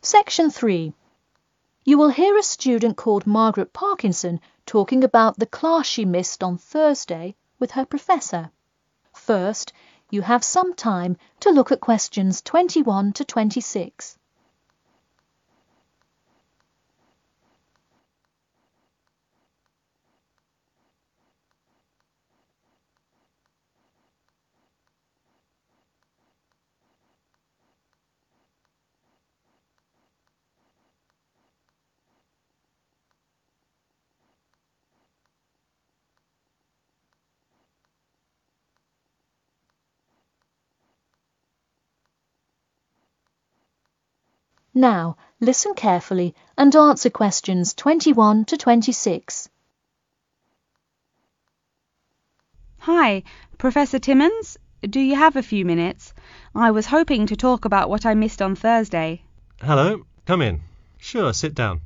Section 0.00 0.50
3. 0.50 0.92
You 1.84 1.98
will 1.98 2.10
hear 2.10 2.38
a 2.38 2.42
student 2.44 2.96
called 2.96 3.26
Margaret 3.26 3.72
Parkinson 3.72 4.40
talking 4.64 5.02
about 5.02 5.40
the 5.40 5.46
class 5.46 5.86
she 5.86 6.04
missed 6.04 6.44
on 6.44 6.56
Thursday 6.56 7.34
with 7.58 7.72
her 7.72 7.84
professor. 7.84 8.52
First, 9.12 9.72
you 10.08 10.22
have 10.22 10.44
some 10.44 10.72
time 10.74 11.16
to 11.40 11.50
look 11.50 11.72
at 11.72 11.80
questions 11.80 12.42
21 12.42 13.12
to 13.14 13.24
26. 13.24 14.19
Now, 44.74 45.16
listen 45.40 45.74
carefully 45.74 46.34
and 46.56 46.74
answer 46.76 47.10
questions 47.10 47.74
21 47.74 48.44
to 48.46 48.56
26. 48.56 49.48
Hi, 52.78 53.24
Professor 53.58 53.98
Timmons. 53.98 54.56
Do 54.82 55.00
you 55.00 55.16
have 55.16 55.36
a 55.36 55.42
few 55.42 55.64
minutes? 55.64 56.14
I 56.54 56.70
was 56.70 56.86
hoping 56.86 57.26
to 57.26 57.36
talk 57.36 57.64
about 57.64 57.90
what 57.90 58.06
I 58.06 58.14
missed 58.14 58.40
on 58.40 58.54
Thursday. 58.54 59.22
Hello, 59.60 60.06
come 60.24 60.40
in. 60.40 60.60
Sure, 60.98 61.32
sit 61.32 61.54
down. 61.54 61.80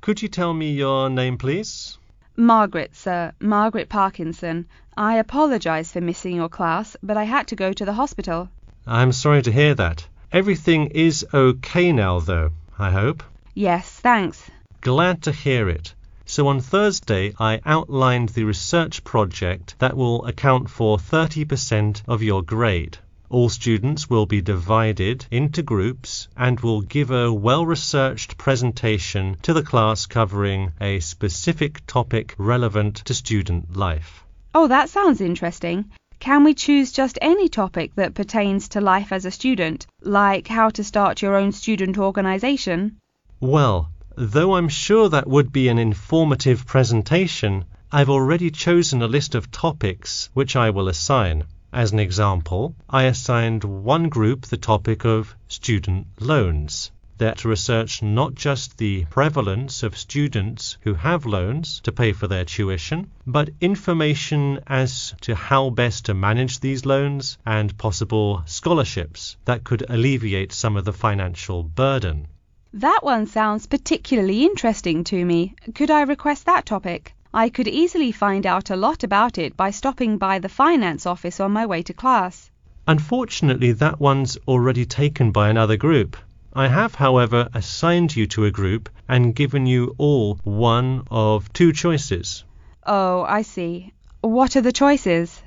Could 0.00 0.22
you 0.22 0.28
tell 0.28 0.54
me 0.54 0.72
your 0.72 1.10
name, 1.10 1.38
please? 1.38 1.98
Margaret, 2.36 2.94
sir. 2.94 3.32
Margaret 3.40 3.88
Parkinson. 3.88 4.66
I 4.96 5.16
apologize 5.18 5.90
for 5.90 6.00
missing 6.00 6.36
your 6.36 6.48
class, 6.48 6.96
but 7.02 7.16
I 7.16 7.24
had 7.24 7.48
to 7.48 7.56
go 7.56 7.72
to 7.72 7.84
the 7.84 7.94
hospital. 7.94 8.48
I'm 8.86 9.10
sorry 9.10 9.42
to 9.42 9.50
hear 9.52 9.74
that. 9.74 10.06
Everything 10.30 10.88
is 10.88 11.24
okay 11.32 11.90
now, 11.90 12.20
though, 12.20 12.50
I 12.78 12.90
hope. 12.90 13.22
Yes, 13.54 13.88
thanks. 13.88 14.50
Glad 14.82 15.22
to 15.22 15.32
hear 15.32 15.70
it. 15.70 15.94
So 16.26 16.48
on 16.48 16.60
Thursday, 16.60 17.32
I 17.40 17.62
outlined 17.64 18.28
the 18.28 18.44
research 18.44 19.02
project 19.04 19.74
that 19.78 19.96
will 19.96 20.26
account 20.26 20.68
for 20.68 20.98
30% 20.98 22.02
of 22.06 22.22
your 22.22 22.42
grade. 22.42 22.98
All 23.30 23.48
students 23.48 24.10
will 24.10 24.26
be 24.26 24.42
divided 24.42 25.24
into 25.30 25.62
groups 25.62 26.28
and 26.36 26.60
will 26.60 26.82
give 26.82 27.10
a 27.10 27.32
well 27.32 27.64
researched 27.64 28.36
presentation 28.36 29.38
to 29.42 29.54
the 29.54 29.62
class 29.62 30.04
covering 30.04 30.72
a 30.78 31.00
specific 31.00 31.86
topic 31.86 32.34
relevant 32.36 32.96
to 33.06 33.14
student 33.14 33.74
life. 33.74 34.24
Oh, 34.54 34.68
that 34.68 34.90
sounds 34.90 35.22
interesting. 35.22 35.90
Can 36.20 36.44
we 36.44 36.54
choose 36.54 36.92
just 36.92 37.18
any 37.22 37.48
topic 37.48 37.94
that 37.94 38.14
pertains 38.14 38.68
to 38.70 38.80
life 38.80 39.12
as 39.12 39.24
a 39.24 39.30
student, 39.30 39.86
like 40.02 40.48
how 40.48 40.70
to 40.70 40.84
start 40.84 41.22
your 41.22 41.36
own 41.36 41.52
student 41.52 41.98
organization? 41.98 42.98
Well, 43.40 43.90
Though 44.20 44.56
I'm 44.56 44.68
sure 44.68 45.08
that 45.10 45.28
would 45.28 45.52
be 45.52 45.68
an 45.68 45.78
informative 45.78 46.66
presentation, 46.66 47.66
I've 47.92 48.10
already 48.10 48.50
chosen 48.50 49.00
a 49.00 49.06
list 49.06 49.36
of 49.36 49.52
topics 49.52 50.28
which 50.34 50.56
I 50.56 50.70
will 50.70 50.88
assign. 50.88 51.44
As 51.72 51.92
an 51.92 52.00
example, 52.00 52.74
I 52.90 53.04
assigned 53.04 53.62
one 53.62 54.08
group 54.08 54.46
the 54.46 54.56
topic 54.56 55.04
of 55.04 55.36
student 55.46 56.08
loans. 56.18 56.90
They're 57.18 57.34
research 57.44 58.00
not 58.00 58.36
just 58.36 58.78
the 58.78 59.04
prevalence 59.06 59.82
of 59.82 59.98
students 59.98 60.78
who 60.82 60.94
have 60.94 61.26
loans 61.26 61.80
to 61.80 61.90
pay 61.90 62.12
for 62.12 62.28
their 62.28 62.44
tuition, 62.44 63.10
but 63.26 63.50
information 63.60 64.60
as 64.68 65.14
to 65.22 65.34
how 65.34 65.70
best 65.70 66.04
to 66.04 66.14
manage 66.14 66.60
these 66.60 66.86
loans 66.86 67.36
and 67.44 67.76
possible 67.76 68.44
scholarships 68.46 69.36
that 69.46 69.64
could 69.64 69.84
alleviate 69.88 70.52
some 70.52 70.76
of 70.76 70.84
the 70.84 70.92
financial 70.92 71.64
burden. 71.64 72.28
That 72.72 73.00
one 73.02 73.26
sounds 73.26 73.66
particularly 73.66 74.44
interesting 74.44 75.02
to 75.04 75.24
me. 75.24 75.56
Could 75.74 75.90
I 75.90 76.02
request 76.02 76.46
that 76.46 76.66
topic? 76.66 77.14
I 77.34 77.48
could 77.48 77.66
easily 77.66 78.12
find 78.12 78.46
out 78.46 78.70
a 78.70 78.76
lot 78.76 79.02
about 79.02 79.38
it 79.38 79.56
by 79.56 79.72
stopping 79.72 80.18
by 80.18 80.38
the 80.38 80.48
finance 80.48 81.04
office 81.04 81.40
on 81.40 81.50
my 81.50 81.66
way 81.66 81.82
to 81.82 81.92
class. 81.92 82.48
Unfortunately, 82.86 83.72
that 83.72 83.98
one's 83.98 84.38
already 84.46 84.86
taken 84.86 85.32
by 85.32 85.48
another 85.50 85.76
group. 85.76 86.16
I 86.58 86.66
have, 86.66 86.96
however, 86.96 87.48
assigned 87.54 88.16
you 88.16 88.26
to 88.34 88.44
a 88.44 88.50
group 88.50 88.88
and 89.08 89.32
given 89.32 89.64
you 89.64 89.94
all 89.96 90.40
one 90.42 91.04
of 91.08 91.52
two 91.52 91.72
choices. 91.72 92.44
Oh, 92.84 93.22
I 93.22 93.42
see. 93.42 93.92
What 94.22 94.56
are 94.56 94.60
the 94.60 94.72
choices? 94.72 95.40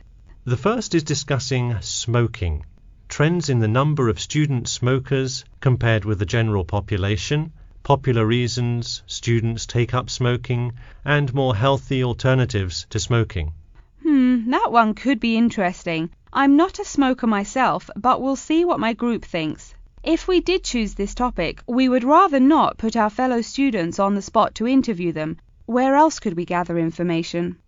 The 0.45 0.55
first 0.55 0.95
is 0.95 1.03
discussing 1.03 1.75
smoking 1.81 2.63
trends 3.09 3.49
in 3.49 3.59
the 3.59 3.67
number 3.67 4.07
of 4.07 4.21
student 4.21 4.69
smokers 4.69 5.43
compared 5.59 6.05
with 6.05 6.17
the 6.19 6.25
general 6.25 6.63
population, 6.63 7.51
popular 7.83 8.25
reasons 8.25 9.03
students 9.05 9.65
take 9.65 9.93
up 9.93 10.09
smoking, 10.09 10.71
and 11.03 11.33
more 11.33 11.57
healthy 11.57 12.05
alternatives 12.05 12.87
to 12.89 12.99
smoking. 12.99 13.51
Hmm, 14.01 14.49
that 14.49 14.71
one 14.71 14.93
could 14.93 15.19
be 15.19 15.35
interesting. 15.35 16.09
I'm 16.31 16.55
not 16.55 16.79
a 16.79 16.85
smoker 16.85 17.27
myself, 17.27 17.89
but 17.97 18.21
we'll 18.21 18.37
see 18.37 18.63
what 18.63 18.79
my 18.79 18.93
group 18.93 19.25
thinks. 19.25 19.75
If 20.03 20.27
we 20.27 20.41
did 20.41 20.63
choose 20.63 20.95
this 20.95 21.13
topic, 21.13 21.61
we 21.67 21.87
would 21.87 22.03
rather 22.03 22.39
not 22.39 22.79
put 22.79 22.95
our 22.95 23.11
fellow 23.11 23.43
students 23.43 23.99
on 23.99 24.15
the 24.15 24.21
spot 24.23 24.55
to 24.55 24.67
interview 24.67 25.11
them. 25.11 25.37
Where 25.67 25.93
else 25.93 26.19
could 26.19 26.35
we 26.35 26.43
gather 26.43 26.79
information? 26.79 27.59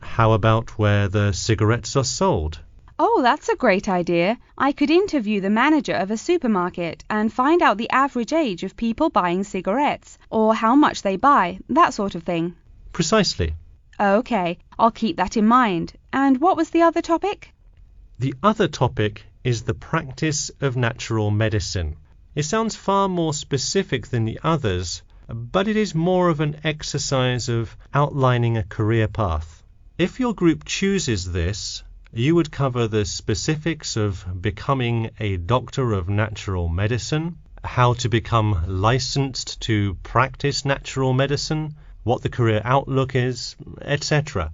How 0.00 0.32
about 0.32 0.78
where 0.78 1.08
the 1.08 1.32
cigarettes 1.32 1.94
are 1.94 2.04
sold? 2.04 2.60
Oh, 2.98 3.20
that's 3.20 3.50
a 3.50 3.56
great 3.56 3.90
idea. 3.90 4.38
I 4.56 4.72
could 4.72 4.90
interview 4.90 5.42
the 5.42 5.50
manager 5.50 5.92
of 5.92 6.10
a 6.10 6.16
supermarket 6.16 7.04
and 7.10 7.30
find 7.30 7.60
out 7.60 7.76
the 7.76 7.90
average 7.90 8.32
age 8.32 8.62
of 8.62 8.74
people 8.74 9.10
buying 9.10 9.44
cigarettes, 9.44 10.16
or 10.30 10.54
how 10.54 10.74
much 10.74 11.02
they 11.02 11.16
buy, 11.16 11.58
that 11.68 11.92
sort 11.92 12.14
of 12.14 12.22
thing. 12.22 12.54
Precisely. 12.92 13.54
OK, 14.00 14.56
I'll 14.78 14.90
keep 14.90 15.18
that 15.18 15.36
in 15.36 15.46
mind. 15.46 15.92
And 16.10 16.40
what 16.40 16.56
was 16.56 16.70
the 16.70 16.82
other 16.82 17.02
topic? 17.02 17.52
The 18.18 18.34
other 18.42 18.66
topic 18.66 19.26
is 19.44 19.62
the 19.62 19.74
practice 19.74 20.50
of 20.60 20.76
natural 20.76 21.30
medicine. 21.30 21.96
It 22.34 22.44
sounds 22.44 22.76
far 22.76 23.08
more 23.08 23.34
specific 23.34 24.06
than 24.08 24.24
the 24.24 24.38
others, 24.42 25.02
but 25.28 25.68
it 25.68 25.76
is 25.76 25.94
more 25.94 26.28
of 26.28 26.40
an 26.40 26.56
exercise 26.64 27.48
of 27.48 27.76
outlining 27.92 28.56
a 28.56 28.62
career 28.62 29.08
path. 29.08 29.62
If 29.98 30.20
your 30.20 30.34
group 30.34 30.64
chooses 30.64 31.30
this, 31.30 31.82
you 32.12 32.34
would 32.34 32.50
cover 32.50 32.88
the 32.88 33.04
specifics 33.04 33.96
of 33.96 34.24
becoming 34.40 35.10
a 35.18 35.36
doctor 35.36 35.92
of 35.92 36.08
natural 36.08 36.68
medicine, 36.68 37.36
how 37.64 37.94
to 37.94 38.08
become 38.08 38.64
licensed 38.66 39.60
to 39.62 39.94
practice 40.02 40.64
natural 40.64 41.12
medicine, 41.12 41.74
what 42.02 42.22
the 42.22 42.28
career 42.28 42.60
outlook 42.64 43.14
is, 43.14 43.56
etc. 43.80 44.52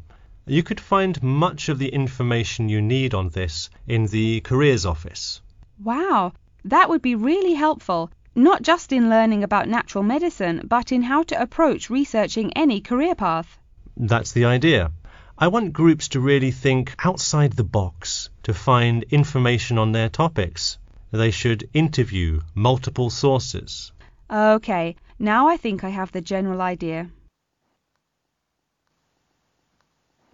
You 0.49 0.63
could 0.63 0.81
find 0.81 1.23
much 1.23 1.69
of 1.69 1.79
the 1.79 1.91
information 1.91 2.71
you 2.71 2.81
need 2.81 3.13
on 3.13 3.29
this 3.29 3.69
in 3.87 4.07
the 4.07 4.41
careers 4.41 4.87
office. 4.87 5.43
Wow, 5.85 6.33
that 6.65 6.89
would 6.89 7.03
be 7.03 7.15
really 7.15 7.53
helpful, 7.53 8.11
not 8.35 8.63
just 8.63 8.91
in 8.91 9.11
learning 9.11 9.45
about 9.45 9.69
natural 9.69 10.03
medicine, 10.03 10.63
but 10.65 10.91
in 10.91 11.03
how 11.03 11.23
to 11.25 11.41
approach 11.41 11.91
researching 11.91 12.51
any 12.55 12.81
career 12.81 13.15
path. 13.15 13.59
That's 13.95 14.33
the 14.33 14.47
idea. 14.47 14.91
I 15.37 15.49
want 15.49 15.75
groups 15.75 16.09
to 16.09 16.21
really 16.21 16.51
think 16.51 16.95
outside 17.05 17.53
the 17.53 17.63
box 17.65 18.31
to 18.45 18.55
find 18.55 19.03
information 19.11 19.77
on 19.77 19.93
their 19.93 20.09
topics. 20.09 20.79
They 21.11 21.31
should 21.31 21.69
interview 21.75 22.41
multiple 22.55 23.11
sources. 23.11 23.93
OK, 24.31 24.97
now 25.19 25.47
I 25.47 25.59
think 25.59 25.85
I 25.85 25.91
have 25.91 26.13
the 26.13 26.23
general 26.23 26.63
idea. 26.63 27.11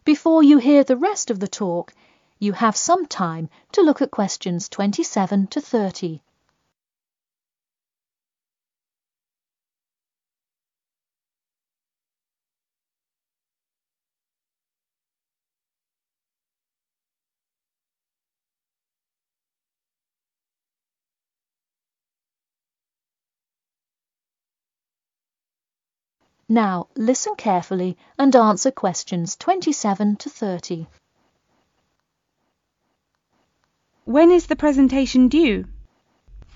Before 0.05 0.43
you 0.43 0.59
hear 0.59 0.85
the 0.85 0.99
rest 0.99 1.31
of 1.31 1.41
the 1.41 1.49
talk, 1.49 1.95
you 2.39 2.53
have 2.53 2.77
some 2.77 3.07
time 3.07 3.49
to 3.73 3.81
look 3.81 4.03
at 4.03 4.11
questions 4.11 4.69
27 4.69 5.47
to 5.47 5.63
30. 5.63 6.21
Now 26.49 26.89
listen 26.95 27.37
carefully 27.37 27.97
and 28.19 28.37
answer 28.37 28.71
questions 28.71 29.35
27 29.37 30.17
to 30.17 30.29
30. 30.29 30.87
When 34.05 34.31
is 34.31 34.47
the 34.47 34.57
presentation 34.57 35.29
due? 35.29 35.65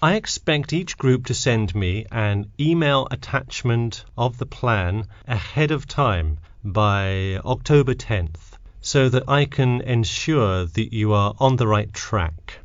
I 0.02 0.16
expect 0.16 0.74
each 0.74 0.98
group 0.98 1.24
to 1.26 1.34
send 1.34 1.74
me 1.74 2.04
an 2.12 2.52
email 2.60 3.08
attachment 3.10 4.04
of 4.16 4.36
the 4.36 4.46
plan 4.46 5.06
ahead 5.26 5.70
of 5.70 5.88
time 5.88 6.38
by 6.62 7.40
October 7.42 7.94
10th 7.94 8.58
so 8.82 9.08
that 9.08 9.26
I 9.26 9.46
can 9.46 9.80
ensure 9.80 10.66
that 10.66 10.92
you 10.92 11.14
are 11.14 11.34
on 11.40 11.56
the 11.56 11.66
right 11.66 11.92
track. 11.94 12.58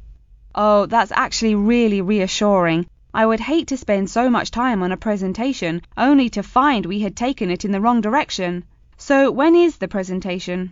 Oh, 0.54 0.86
that's 0.86 1.14
actually 1.14 1.56
really 1.56 2.02
reassuring. 2.02 2.86
I 3.16 3.28
would 3.28 3.42
hate 3.42 3.68
to 3.68 3.78
spend 3.78 4.10
so 4.10 4.28
much 4.28 4.50
time 4.50 4.82
on 4.82 4.92
a 4.92 4.98
presentation 4.98 5.84
only 5.96 6.30
to 6.30 6.42
find 6.42 6.84
we 6.84 7.02
had 7.02 7.16
taken 7.16 7.52
it 7.52 7.64
in 7.64 7.72
the 7.72 7.80
wrong 7.80 8.02
direction. 8.02 8.64
So 8.98 9.30
when 9.30 9.56
is 9.56 9.78
the 9.78 9.88
presentation? 9.88 10.72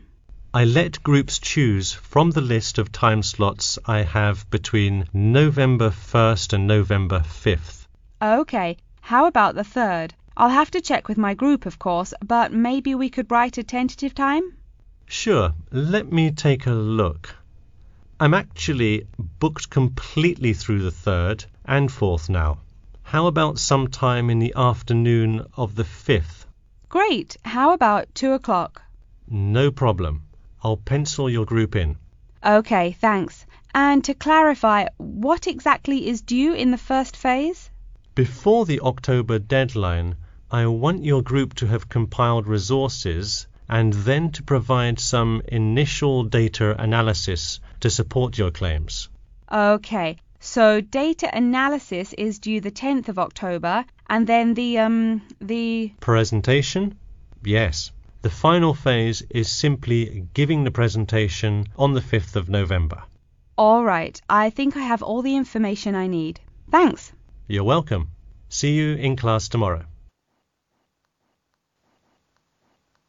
I 0.51 0.65
let 0.65 1.03
groups 1.03 1.37
choose 1.37 1.93
from 1.93 2.31
the 2.31 2.41
list 2.41 2.79
of 2.79 2.91
time 2.91 3.21
slots 3.21 3.77
I 3.85 4.01
have 4.01 4.49
between 4.49 5.05
November 5.13 5.91
1st 5.91 6.53
and 6.53 6.65
November 6.65 7.19
5th. 7.19 7.85
OK. 8.19 8.75
How 9.01 9.27
about 9.27 9.53
the 9.53 9.61
3rd? 9.61 10.09
I'll 10.35 10.49
have 10.49 10.71
to 10.71 10.81
check 10.81 11.07
with 11.07 11.19
my 11.19 11.35
group, 11.35 11.67
of 11.67 11.77
course, 11.77 12.11
but 12.25 12.51
maybe 12.51 12.95
we 12.95 13.11
could 13.11 13.29
write 13.29 13.59
a 13.59 13.63
tentative 13.63 14.15
time? 14.15 14.53
Sure. 15.05 15.53
Let 15.71 16.11
me 16.11 16.31
take 16.31 16.65
a 16.65 16.71
look. 16.71 17.35
I'm 18.19 18.33
actually 18.33 19.05
booked 19.39 19.69
completely 19.69 20.53
through 20.53 20.81
the 20.81 20.89
3rd 20.89 21.45
and 21.65 21.89
4th 21.89 22.29
now. 22.29 22.59
How 23.03 23.27
about 23.27 23.59
sometime 23.59 24.29
in 24.29 24.39
the 24.39 24.53
afternoon 24.55 25.45
of 25.57 25.75
the 25.75 25.83
5th? 25.83 26.45
Great. 26.87 27.37
How 27.43 27.73
about 27.73 28.13
two 28.15 28.33
o'clock? 28.33 28.81
No 29.27 29.71
problem. 29.71 30.23
I'll 30.63 30.77
pencil 30.77 31.29
your 31.29 31.45
group 31.45 31.75
in. 31.75 31.97
OK, 32.43 32.93
thanks. 32.93 33.45
And 33.73 34.03
to 34.05 34.13
clarify, 34.13 34.87
what 34.97 35.47
exactly 35.47 36.07
is 36.07 36.21
due 36.21 36.53
in 36.53 36.71
the 36.71 36.77
first 36.77 37.15
phase? 37.15 37.69
Before 38.15 38.65
the 38.65 38.81
October 38.81 39.39
deadline, 39.39 40.15
I 40.49 40.67
want 40.67 41.05
your 41.05 41.21
group 41.21 41.53
to 41.55 41.67
have 41.67 41.87
compiled 41.87 42.45
resources 42.47 43.47
and 43.69 43.93
then 43.93 44.31
to 44.31 44.43
provide 44.43 44.99
some 44.99 45.41
initial 45.47 46.23
data 46.23 46.75
analysis 46.81 47.61
to 47.79 47.89
support 47.89 48.37
your 48.37 48.51
claims. 48.51 49.07
OK, 49.49 50.17
so 50.41 50.81
data 50.81 51.29
analysis 51.31 52.13
is 52.13 52.39
due 52.39 52.59
the 52.59 52.71
10th 52.71 53.07
of 53.09 53.19
October, 53.19 53.85
and 54.09 54.25
then 54.25 54.55
the, 54.55 54.79
um, 54.79 55.21
the. 55.39 55.93
Presentation? 55.99 56.97
Yes. 57.43 57.91
The 58.23 58.31
final 58.31 58.73
phase 58.73 59.21
is 59.29 59.49
simply 59.49 60.27
giving 60.33 60.63
the 60.63 60.71
presentation 60.71 61.67
on 61.77 61.93
the 61.93 62.01
5th 62.01 62.35
of 62.35 62.49
November. 62.49 63.03
All 63.55 63.83
right, 63.83 64.19
I 64.27 64.49
think 64.49 64.75
I 64.75 64.81
have 64.81 65.03
all 65.03 65.21
the 65.21 65.35
information 65.35 65.93
I 65.93 66.07
need. 66.07 66.39
Thanks. 66.71 67.11
You're 67.47 67.63
welcome. 67.63 68.09
See 68.49 68.73
you 68.73 68.95
in 68.95 69.15
class 69.15 69.47
tomorrow. 69.47 69.85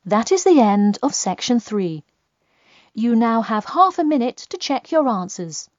That 0.05 0.33
is 0.33 0.45
the 0.45 0.61
end 0.61 0.99
of 1.03 1.15
section 1.15 1.61
3. 1.61 2.05
You 2.93 3.17
now 3.17 3.41
have 3.41 3.65
half 3.65 3.99
a 3.99 4.05
minute 4.05 4.37
to 4.51 4.59
check 4.59 4.93
your 4.93 5.09
answers. 5.09 5.71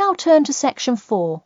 Now 0.00 0.09
turn 0.20 0.44
to 0.44 0.52
section 0.52 0.96
4. 0.96 1.42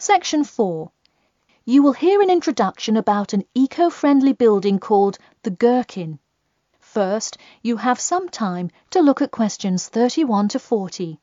Section 0.00 0.44
4. 0.44 0.92
You 1.64 1.82
will 1.82 1.92
hear 1.92 2.22
an 2.22 2.30
introduction 2.30 2.96
about 2.96 3.32
an 3.32 3.42
eco-friendly 3.52 4.32
building 4.32 4.78
called 4.78 5.18
the 5.42 5.50
Gherkin. 5.50 6.20
First, 6.78 7.36
you 7.62 7.78
have 7.78 7.98
some 7.98 8.28
time 8.28 8.70
to 8.90 9.00
look 9.00 9.20
at 9.20 9.32
questions 9.32 9.88
31 9.88 10.50
to 10.50 10.60
40. 10.60 11.18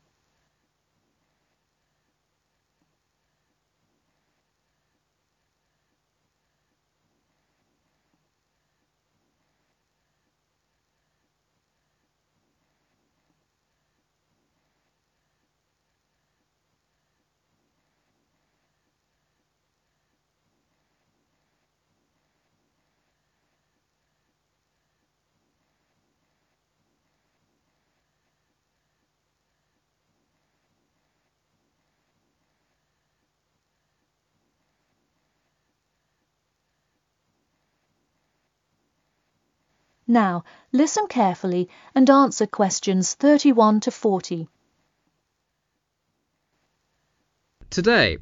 Now, 40.08 40.44
listen 40.72 41.08
carefully 41.08 41.68
and 41.94 42.08
answer 42.08 42.46
questions 42.46 43.14
31 43.14 43.80
to 43.80 43.90
40. 43.90 44.48
Today, 47.70 48.18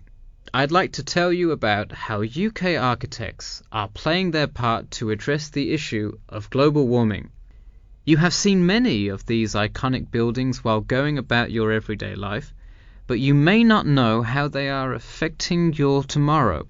I'd 0.55 0.73
like 0.73 0.93
to 0.93 1.03
tell 1.03 1.31
you 1.31 1.51
about 1.51 1.93
how 1.93 2.23
UK 2.23 2.77
architects 2.81 3.63
are 3.71 3.89
playing 3.89 4.31
their 4.31 4.47
part 4.47 4.91
to 4.93 5.11
address 5.11 5.51
the 5.51 5.73
issue 5.73 6.17
of 6.29 6.49
global 6.49 6.89
warming. 6.89 7.31
You 8.07 8.17
have 8.17 8.33
seen 8.33 8.65
many 8.65 9.09
of 9.09 9.27
these 9.27 9.55
iconic 9.55 10.11
buildings 10.11 10.65
while 10.65 10.81
going 10.81 11.19
about 11.19 11.51
your 11.51 11.71
everyday 11.71 12.15
life, 12.15 12.55
but 13.07 13.21
you 13.21 13.35
may 13.35 13.63
not 13.63 13.87
know 13.87 14.23
how 14.23 14.49
they 14.49 14.71
are 14.71 14.95
affecting 14.95 15.75
your 15.75 16.03
tomorrow. 16.03 16.67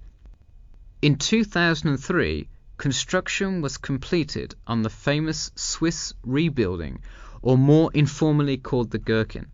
In 1.02 1.16
2003, 1.16 2.48
construction 2.76 3.60
was 3.60 3.78
completed 3.78 4.54
on 4.66 4.82
the 4.82 4.90
famous 4.90 5.50
Swiss 5.54 6.12
Re 6.24 6.48
building, 6.48 7.00
or 7.40 7.56
more 7.56 7.90
informally 7.94 8.56
called 8.56 8.90
the 8.90 8.98
Gherkin, 8.98 9.46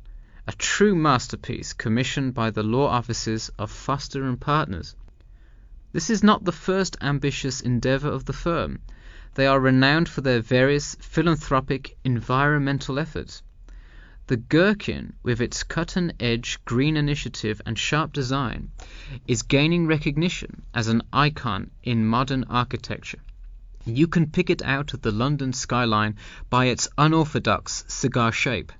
a 0.46 0.52
true 0.52 0.94
masterpiece 0.94 1.72
commissioned 1.72 2.34
by 2.34 2.50
the 2.50 2.62
law 2.62 2.86
offices 2.88 3.50
of 3.58 3.70
Foster 3.70 4.24
and 4.24 4.40
Partners. 4.40 4.96
This 5.92 6.08
is 6.08 6.22
not 6.22 6.44
the 6.44 6.52
first 6.52 6.96
ambitious 7.00 7.60
endeavour 7.60 8.08
of 8.08 8.24
the 8.24 8.32
firm. 8.32 8.80
They 9.34 9.46
are 9.46 9.60
renowned 9.60 10.08
for 10.08 10.20
their 10.20 10.40
various 10.40 10.94
philanthropic 11.00 11.96
environmental 12.04 12.98
efforts. 12.98 13.42
The 14.30 14.36
Gherkin, 14.36 15.14
with 15.24 15.40
its 15.40 15.64
cut-and-edge 15.64 16.60
green 16.64 16.96
initiative 16.96 17.60
and 17.66 17.76
sharp 17.76 18.12
design, 18.12 18.70
is 19.26 19.42
gaining 19.42 19.88
recognition 19.88 20.62
as 20.72 20.86
an 20.86 21.02
icon 21.12 21.72
in 21.82 22.06
modern 22.06 22.44
architecture. 22.44 23.18
You 23.84 24.06
can 24.06 24.30
pick 24.30 24.48
it 24.48 24.62
out 24.62 24.94
of 24.94 25.02
the 25.02 25.10
London 25.10 25.52
skyline 25.52 26.14
by 26.48 26.66
its 26.66 26.88
unorthodox 26.96 27.84
cigar 27.88 28.30
shape. 28.30 28.70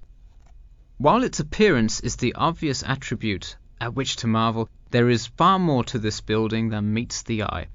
While 0.99 1.25
its 1.25 1.41
appearance 1.41 1.99
is 1.99 2.15
the 2.15 2.35
obvious 2.35 2.85
attribute 2.85 3.57
at 3.81 3.97
which 3.97 4.15
to 4.19 4.29
marvel, 4.29 4.69
there 4.93 5.11
is 5.11 5.27
far 5.27 5.59
more 5.59 5.83
to 5.83 5.99
this 5.99 6.21
building 6.21 6.69
than 6.69 6.95
meets 6.95 7.23
the 7.23 7.43
eye. 7.43 7.67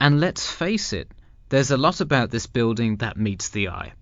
And 0.00 0.18
let's 0.18 0.50
face 0.50 0.92
it, 0.92 1.12
there's 1.48 1.70
a 1.70 1.76
lot 1.76 2.00
about 2.00 2.32
this 2.32 2.48
building 2.48 2.96
that 2.96 3.16
meets 3.16 3.50
the 3.50 3.68
eye. 3.68 3.92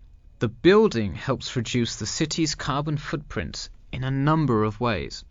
The 0.43 0.49
building 0.49 1.15
helps 1.15 1.55
reduce 1.55 1.95
the 1.95 2.05
city's 2.05 2.57
carbon 2.57 2.97
footprint 2.97 3.69
in 3.93 4.03
a 4.03 4.11
number 4.11 4.65
of 4.65 4.81
ways. 4.81 5.25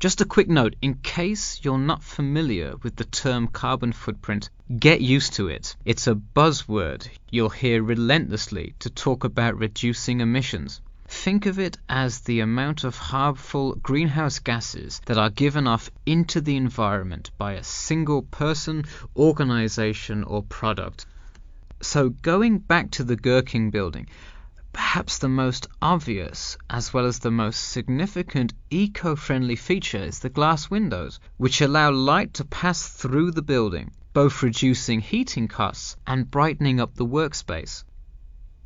Just 0.00 0.20
a 0.20 0.24
quick 0.24 0.48
note 0.48 0.74
in 0.82 0.94
case 0.94 1.60
you're 1.62 1.78
not 1.78 2.02
familiar 2.02 2.74
with 2.82 2.96
the 2.96 3.04
term 3.04 3.46
carbon 3.46 3.92
footprint, 3.92 4.50
get 4.76 5.00
used 5.00 5.34
to 5.34 5.46
it. 5.46 5.76
It's 5.84 6.08
a 6.08 6.16
buzzword 6.16 7.08
you'll 7.30 7.50
hear 7.50 7.84
relentlessly 7.84 8.74
to 8.80 8.90
talk 8.90 9.22
about 9.22 9.56
reducing 9.56 10.20
emissions. 10.20 10.80
Think 11.06 11.46
of 11.46 11.60
it 11.60 11.78
as 11.88 12.18
the 12.22 12.40
amount 12.40 12.82
of 12.82 12.96
harmful 12.96 13.76
greenhouse 13.76 14.40
gases 14.40 15.00
that 15.06 15.18
are 15.18 15.30
given 15.30 15.68
off 15.68 15.88
into 16.04 16.40
the 16.40 16.56
environment 16.56 17.30
by 17.38 17.52
a 17.52 17.62
single 17.62 18.22
person, 18.22 18.86
organization, 19.16 20.24
or 20.24 20.42
product. 20.42 21.06
So, 21.82 22.10
going 22.10 22.58
back 22.58 22.90
to 22.92 23.04
the 23.04 23.16
Gherkin 23.16 23.70
building, 23.70 24.06
Perhaps 24.72 25.18
the 25.18 25.28
most 25.28 25.66
obvious 25.82 26.56
as 26.70 26.94
well 26.94 27.04
as 27.04 27.18
the 27.18 27.30
most 27.32 27.70
significant 27.70 28.52
eco-friendly 28.70 29.56
feature 29.56 30.04
is 30.04 30.20
the 30.20 30.28
glass 30.28 30.70
windows, 30.70 31.18
which 31.38 31.60
allow 31.60 31.90
light 31.90 32.34
to 32.34 32.44
pass 32.44 32.88
through 32.88 33.32
the 33.32 33.42
building, 33.42 33.90
both 34.12 34.44
reducing 34.44 35.00
heating 35.00 35.48
costs 35.48 35.96
and 36.06 36.30
brightening 36.30 36.78
up 36.78 36.94
the 36.94 37.04
workspace. 37.04 37.82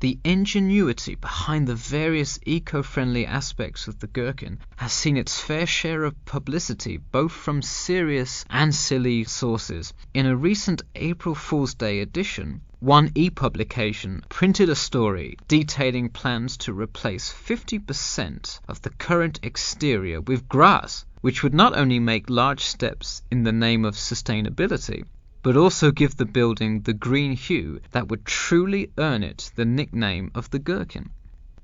The 0.01 0.19
ingenuity 0.25 1.15
behind 1.15 1.67
the 1.67 1.75
various 1.75 2.39
eco-friendly 2.45 3.25
aspects 3.25 3.89
of 3.89 3.99
the 4.01 4.07
Gherkin 4.07 4.59
has 4.77 4.93
seen 4.93 5.17
its 5.17 5.41
fair 5.41 5.67
share 5.67 6.05
of 6.05 6.23
publicity 6.27 6.99
both 6.99 7.33
from 7.33 7.63
serious 7.63 8.45
and 8.51 8.75
silly 8.75 9.25
sources. 9.25 9.95
In 10.13 10.27
a 10.27 10.37
recent 10.37 10.83
April 10.95 11.35
Fool's 11.35 11.73
Day 11.73 12.01
edition, 12.01 12.61
one 12.85 13.11
e-publication 13.15 14.23
printed 14.29 14.69
a 14.69 14.75
story 14.75 15.39
detailing 15.49 16.11
plans 16.11 16.59
to 16.59 16.71
replace 16.71 17.33
50% 17.33 18.61
of 18.69 18.83
the 18.83 18.91
current 18.91 19.41
exterior 19.43 20.21
with 20.21 20.47
grass, 20.51 21.07
which 21.23 21.43
would 21.43 21.55
not 21.55 21.75
only 21.75 21.99
make 21.99 22.29
large 22.29 22.63
steps 22.63 23.23
in 23.31 23.43
the 23.43 23.53
name 23.53 23.87
of 23.87 23.95
sustainability, 23.95 25.03
but 25.43 25.57
also 25.57 25.91
give 25.91 26.15
the 26.19 26.27
building 26.27 26.83
the 26.83 26.93
green 26.93 27.33
hue 27.33 27.81
that 27.93 28.09
would 28.09 28.27
truly 28.27 28.91
earn 28.99 29.23
it 29.23 29.51
the 29.55 29.65
nickname 29.65 30.31
of 30.35 30.51
the 30.51 30.59
Gherkin. 30.59 31.09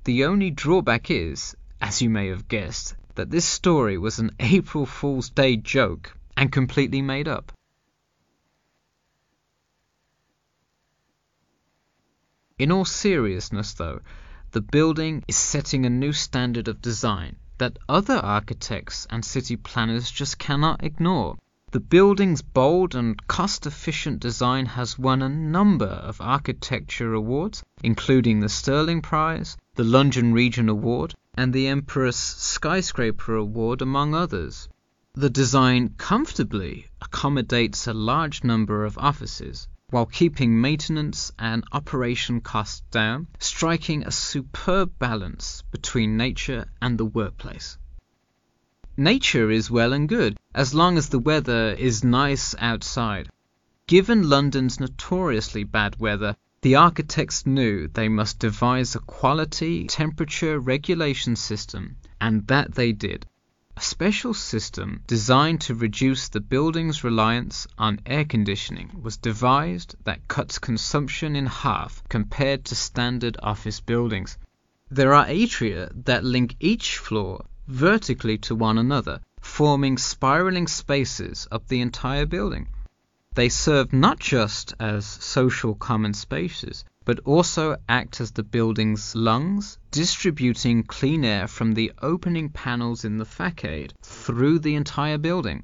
The 0.05 0.25
only 0.25 0.49
drawback 0.49 1.11
is, 1.11 1.55
as 1.79 2.01
you 2.01 2.09
may 2.09 2.29
have 2.29 2.47
guessed, 2.47 2.95
that 3.13 3.29
this 3.29 3.45
story 3.45 3.99
was 3.99 4.17
an 4.17 4.31
April 4.39 4.87
Fool's 4.87 5.29
Day 5.29 5.55
joke 5.55 6.17
and 6.35 6.51
completely 6.51 7.03
made 7.03 7.27
up. 7.27 7.51
In 12.61 12.71
all 12.71 12.85
seriousness, 12.85 13.73
though, 13.73 14.01
the 14.51 14.61
building 14.61 15.23
is 15.27 15.35
setting 15.35 15.83
a 15.83 15.89
new 15.89 16.13
standard 16.13 16.67
of 16.67 16.79
design 16.79 17.37
that 17.57 17.79
other 17.89 18.17
architects 18.17 19.07
and 19.09 19.25
city 19.25 19.55
planners 19.55 20.11
just 20.11 20.37
cannot 20.37 20.83
ignore. 20.83 21.39
The 21.71 21.79
building's 21.79 22.43
bold 22.43 22.93
and 22.93 23.25
cost-efficient 23.25 24.19
design 24.19 24.67
has 24.67 24.99
won 24.99 25.23
a 25.23 25.27
number 25.27 25.87
of 25.87 26.21
architecture 26.21 27.15
awards, 27.15 27.63
including 27.81 28.41
the 28.41 28.47
Stirling 28.47 29.01
Prize, 29.01 29.57
the 29.73 29.83
London 29.83 30.31
Region 30.31 30.69
Award, 30.69 31.15
and 31.33 31.51
the 31.51 31.65
Emporis 31.65 32.15
Skyscraper 32.15 33.37
Award, 33.37 33.81
among 33.81 34.13
others. 34.13 34.69
The 35.15 35.31
design 35.31 35.95
comfortably 35.97 36.91
accommodates 37.01 37.87
a 37.87 37.93
large 37.95 38.43
number 38.43 38.85
of 38.85 38.99
offices, 38.99 39.67
while 39.91 40.05
keeping 40.07 40.59
maintenance 40.59 41.31
and 41.37 41.63
operation 41.71 42.41
costs 42.41 42.81
down, 42.91 43.27
striking 43.39 44.03
a 44.03 44.11
superb 44.11 44.91
balance 44.97 45.63
between 45.71 46.17
nature 46.17 46.65
and 46.81 46.97
the 46.97 47.05
workplace. 47.05 47.77
Nature 48.97 49.51
is 49.51 49.69
well 49.69 49.93
and 49.93 50.09
good, 50.09 50.37
as 50.55 50.73
long 50.73 50.97
as 50.97 51.09
the 51.09 51.19
weather 51.19 51.75
is 51.77 52.03
nice 52.03 52.55
outside. 52.57 53.29
Given 53.87 54.29
London's 54.29 54.79
notoriously 54.79 55.63
bad 55.63 55.99
weather, 55.99 56.35
the 56.61 56.75
architects 56.75 57.45
knew 57.45 57.87
they 57.87 58.07
must 58.07 58.39
devise 58.39 58.95
a 58.95 58.99
quality 58.99 59.87
temperature 59.87 60.59
regulation 60.59 61.35
system, 61.35 61.97
and 62.19 62.47
that 62.47 62.75
they 62.75 62.91
did. 62.91 63.25
A 63.81 63.83
special 63.83 64.35
system 64.35 65.01
designed 65.07 65.61
to 65.61 65.73
reduce 65.73 66.29
the 66.29 66.39
building's 66.39 67.03
reliance 67.03 67.65
on 67.79 67.99
air 68.05 68.25
conditioning 68.25 68.91
was 69.01 69.17
devised 69.17 69.95
that 70.03 70.27
cuts 70.27 70.59
consumption 70.59 71.35
in 71.35 71.47
half 71.47 72.03
compared 72.07 72.63
to 72.65 72.75
standard 72.75 73.37
office 73.41 73.79
buildings. 73.79 74.37
There 74.91 75.15
are 75.15 75.25
atria 75.25 75.89
that 76.05 76.23
link 76.23 76.57
each 76.59 76.99
floor 76.99 77.43
vertically 77.67 78.37
to 78.45 78.53
one 78.53 78.77
another, 78.77 79.19
forming 79.39 79.97
spiraling 79.97 80.67
spaces 80.67 81.47
up 81.51 81.67
the 81.67 81.81
entire 81.81 82.27
building. 82.27 82.67
They 83.33 83.49
serve 83.49 83.91
not 83.91 84.19
just 84.19 84.75
as 84.79 85.07
social 85.07 85.73
common 85.73 86.13
spaces, 86.13 86.85
but 87.03 87.19
also 87.21 87.75
act 87.89 88.21
as 88.21 88.31
the 88.31 88.43
building's 88.43 89.15
lungs, 89.15 89.77
distributing 89.89 90.83
clean 90.83 91.25
air 91.25 91.47
from 91.47 91.73
the 91.73 91.91
opening 92.01 92.49
panels 92.49 93.03
in 93.03 93.17
the 93.17 93.25
facade 93.25 93.93
through 94.03 94.59
the 94.59 94.75
entire 94.75 95.17
building. 95.17 95.63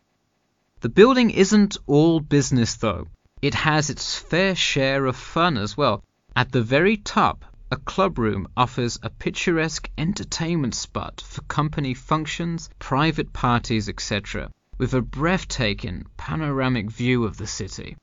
The 0.79 0.89
building 0.89 1.29
isn't 1.29 1.77
all 1.85 2.19
business 2.19 2.75
though. 2.75 3.07
It 3.41 3.53
has 3.53 3.89
its 3.89 4.15
fair 4.17 4.55
share 4.55 5.05
of 5.05 5.15
fun 5.15 5.57
as 5.57 5.77
well. 5.77 6.03
At 6.35 6.51
the 6.51 6.63
very 6.63 6.97
top, 6.97 7.45
a 7.69 7.77
club 7.77 8.17
room 8.17 8.47
offers 8.55 8.97
a 9.03 9.09
picturesque 9.09 9.89
entertainment 9.97 10.73
spot 10.73 11.21
for 11.21 11.41
company 11.41 11.93
functions, 11.93 12.69
private 12.79 13.33
parties, 13.33 13.89
etc., 13.89 14.49
with 14.77 14.93
a 14.93 15.01
breathtaking 15.01 16.05
panoramic 16.15 16.89
view 16.89 17.25
of 17.25 17.37
the 17.37 17.47
city. 17.47 17.97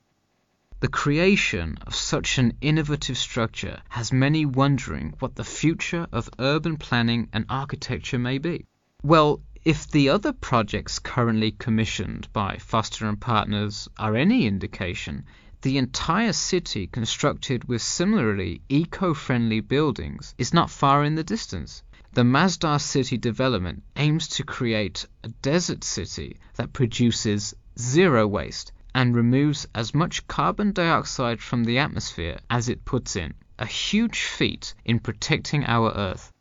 The 0.81 0.89
creation 0.89 1.77
of 1.87 1.95
such 1.95 2.37
an 2.37 2.57
innovative 2.59 3.17
structure 3.17 3.81
has 3.87 4.11
many 4.11 4.45
wondering 4.45 5.13
what 5.19 5.35
the 5.35 5.45
future 5.45 6.05
of 6.11 6.29
urban 6.37 6.75
planning 6.75 7.29
and 7.31 7.45
architecture 7.47 8.19
may 8.19 8.39
be. 8.39 8.65
Well, 9.01 9.41
if 9.63 9.89
the 9.89 10.09
other 10.09 10.33
projects 10.33 10.99
currently 10.99 11.51
commissioned 11.53 12.27
by 12.33 12.57
Foster 12.57 13.07
and 13.07 13.19
Partners 13.19 13.87
are 13.97 14.17
any 14.17 14.45
indication, 14.45 15.23
the 15.61 15.77
entire 15.77 16.33
city 16.33 16.87
constructed 16.87 17.63
with 17.69 17.81
similarly 17.81 18.61
eco-friendly 18.67 19.61
buildings 19.61 20.35
is 20.37 20.53
not 20.53 20.69
far 20.69 21.05
in 21.05 21.15
the 21.15 21.23
distance. 21.23 21.83
The 22.11 22.23
Masdar 22.23 22.79
City 22.81 23.17
development 23.17 23.83
aims 23.95 24.27
to 24.27 24.43
create 24.43 25.07
a 25.23 25.29
desert 25.29 25.85
city 25.85 26.37
that 26.55 26.73
produces 26.73 27.55
zero 27.79 28.27
waste 28.27 28.73
and 28.95 29.13
removes 29.13 29.67
as 29.75 29.93
much 29.93 30.25
carbon 30.25 30.71
dioxide 30.71 31.41
from 31.41 31.65
the 31.65 31.77
atmosphere 31.77 32.39
as 32.49 32.69
it 32.69 32.85
puts 32.85 33.17
in, 33.17 33.33
a 33.59 33.65
huge 33.65 34.23
feat 34.23 34.73
in 34.85 34.97
protecting 34.99 35.65
our 35.65 35.91
Earth. 35.91 36.31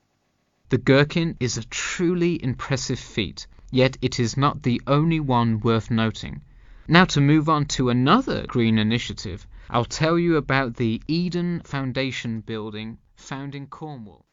The 0.69 0.79
Gherkin 0.79 1.37
is 1.41 1.59
a 1.59 1.65
truly 1.65 2.41
impressive 2.41 3.01
feat, 3.01 3.49
yet 3.73 3.99
it 4.01 4.21
is 4.21 4.37
not 4.37 4.63
the 4.63 4.81
only 4.87 5.19
one 5.19 5.59
worth 5.59 5.91
noting. 5.91 6.43
Now 6.87 7.05
to 7.07 7.21
move 7.21 7.49
on 7.49 7.67
to 7.77 7.91
another 7.91 8.47
green 8.47 8.79
initiative, 8.79 9.49
I'll 9.69 9.85
tell 9.85 10.17
you 10.17 10.37
about 10.37 10.77
the 10.77 11.03
Eden 11.09 11.61
Foundation 11.65 12.41
building 12.41 12.99
found 13.17 13.57
in 13.57 13.67
Cornwall. 13.67 14.25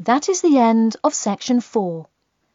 That 0.00 0.28
is 0.28 0.40
the 0.40 0.58
end 0.58 0.96
of 1.04 1.14
section 1.14 1.60
4. 1.60 2.08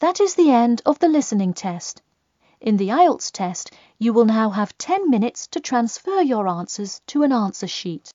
That 0.00 0.18
is 0.18 0.34
the 0.34 0.50
end 0.50 0.80
of 0.86 0.98
the 0.98 1.08
listening 1.08 1.52
test. 1.52 2.00
In 2.58 2.78
the 2.78 2.88
IELTS 2.88 3.30
test, 3.30 3.70
you 3.98 4.14
will 4.14 4.24
now 4.24 4.48
have 4.48 4.76
10 4.78 5.10
minutes 5.10 5.46
to 5.48 5.60
transfer 5.60 6.22
your 6.22 6.48
answers 6.48 7.02
to 7.08 7.22
an 7.22 7.32
answer 7.32 7.66
sheet. 7.66 8.10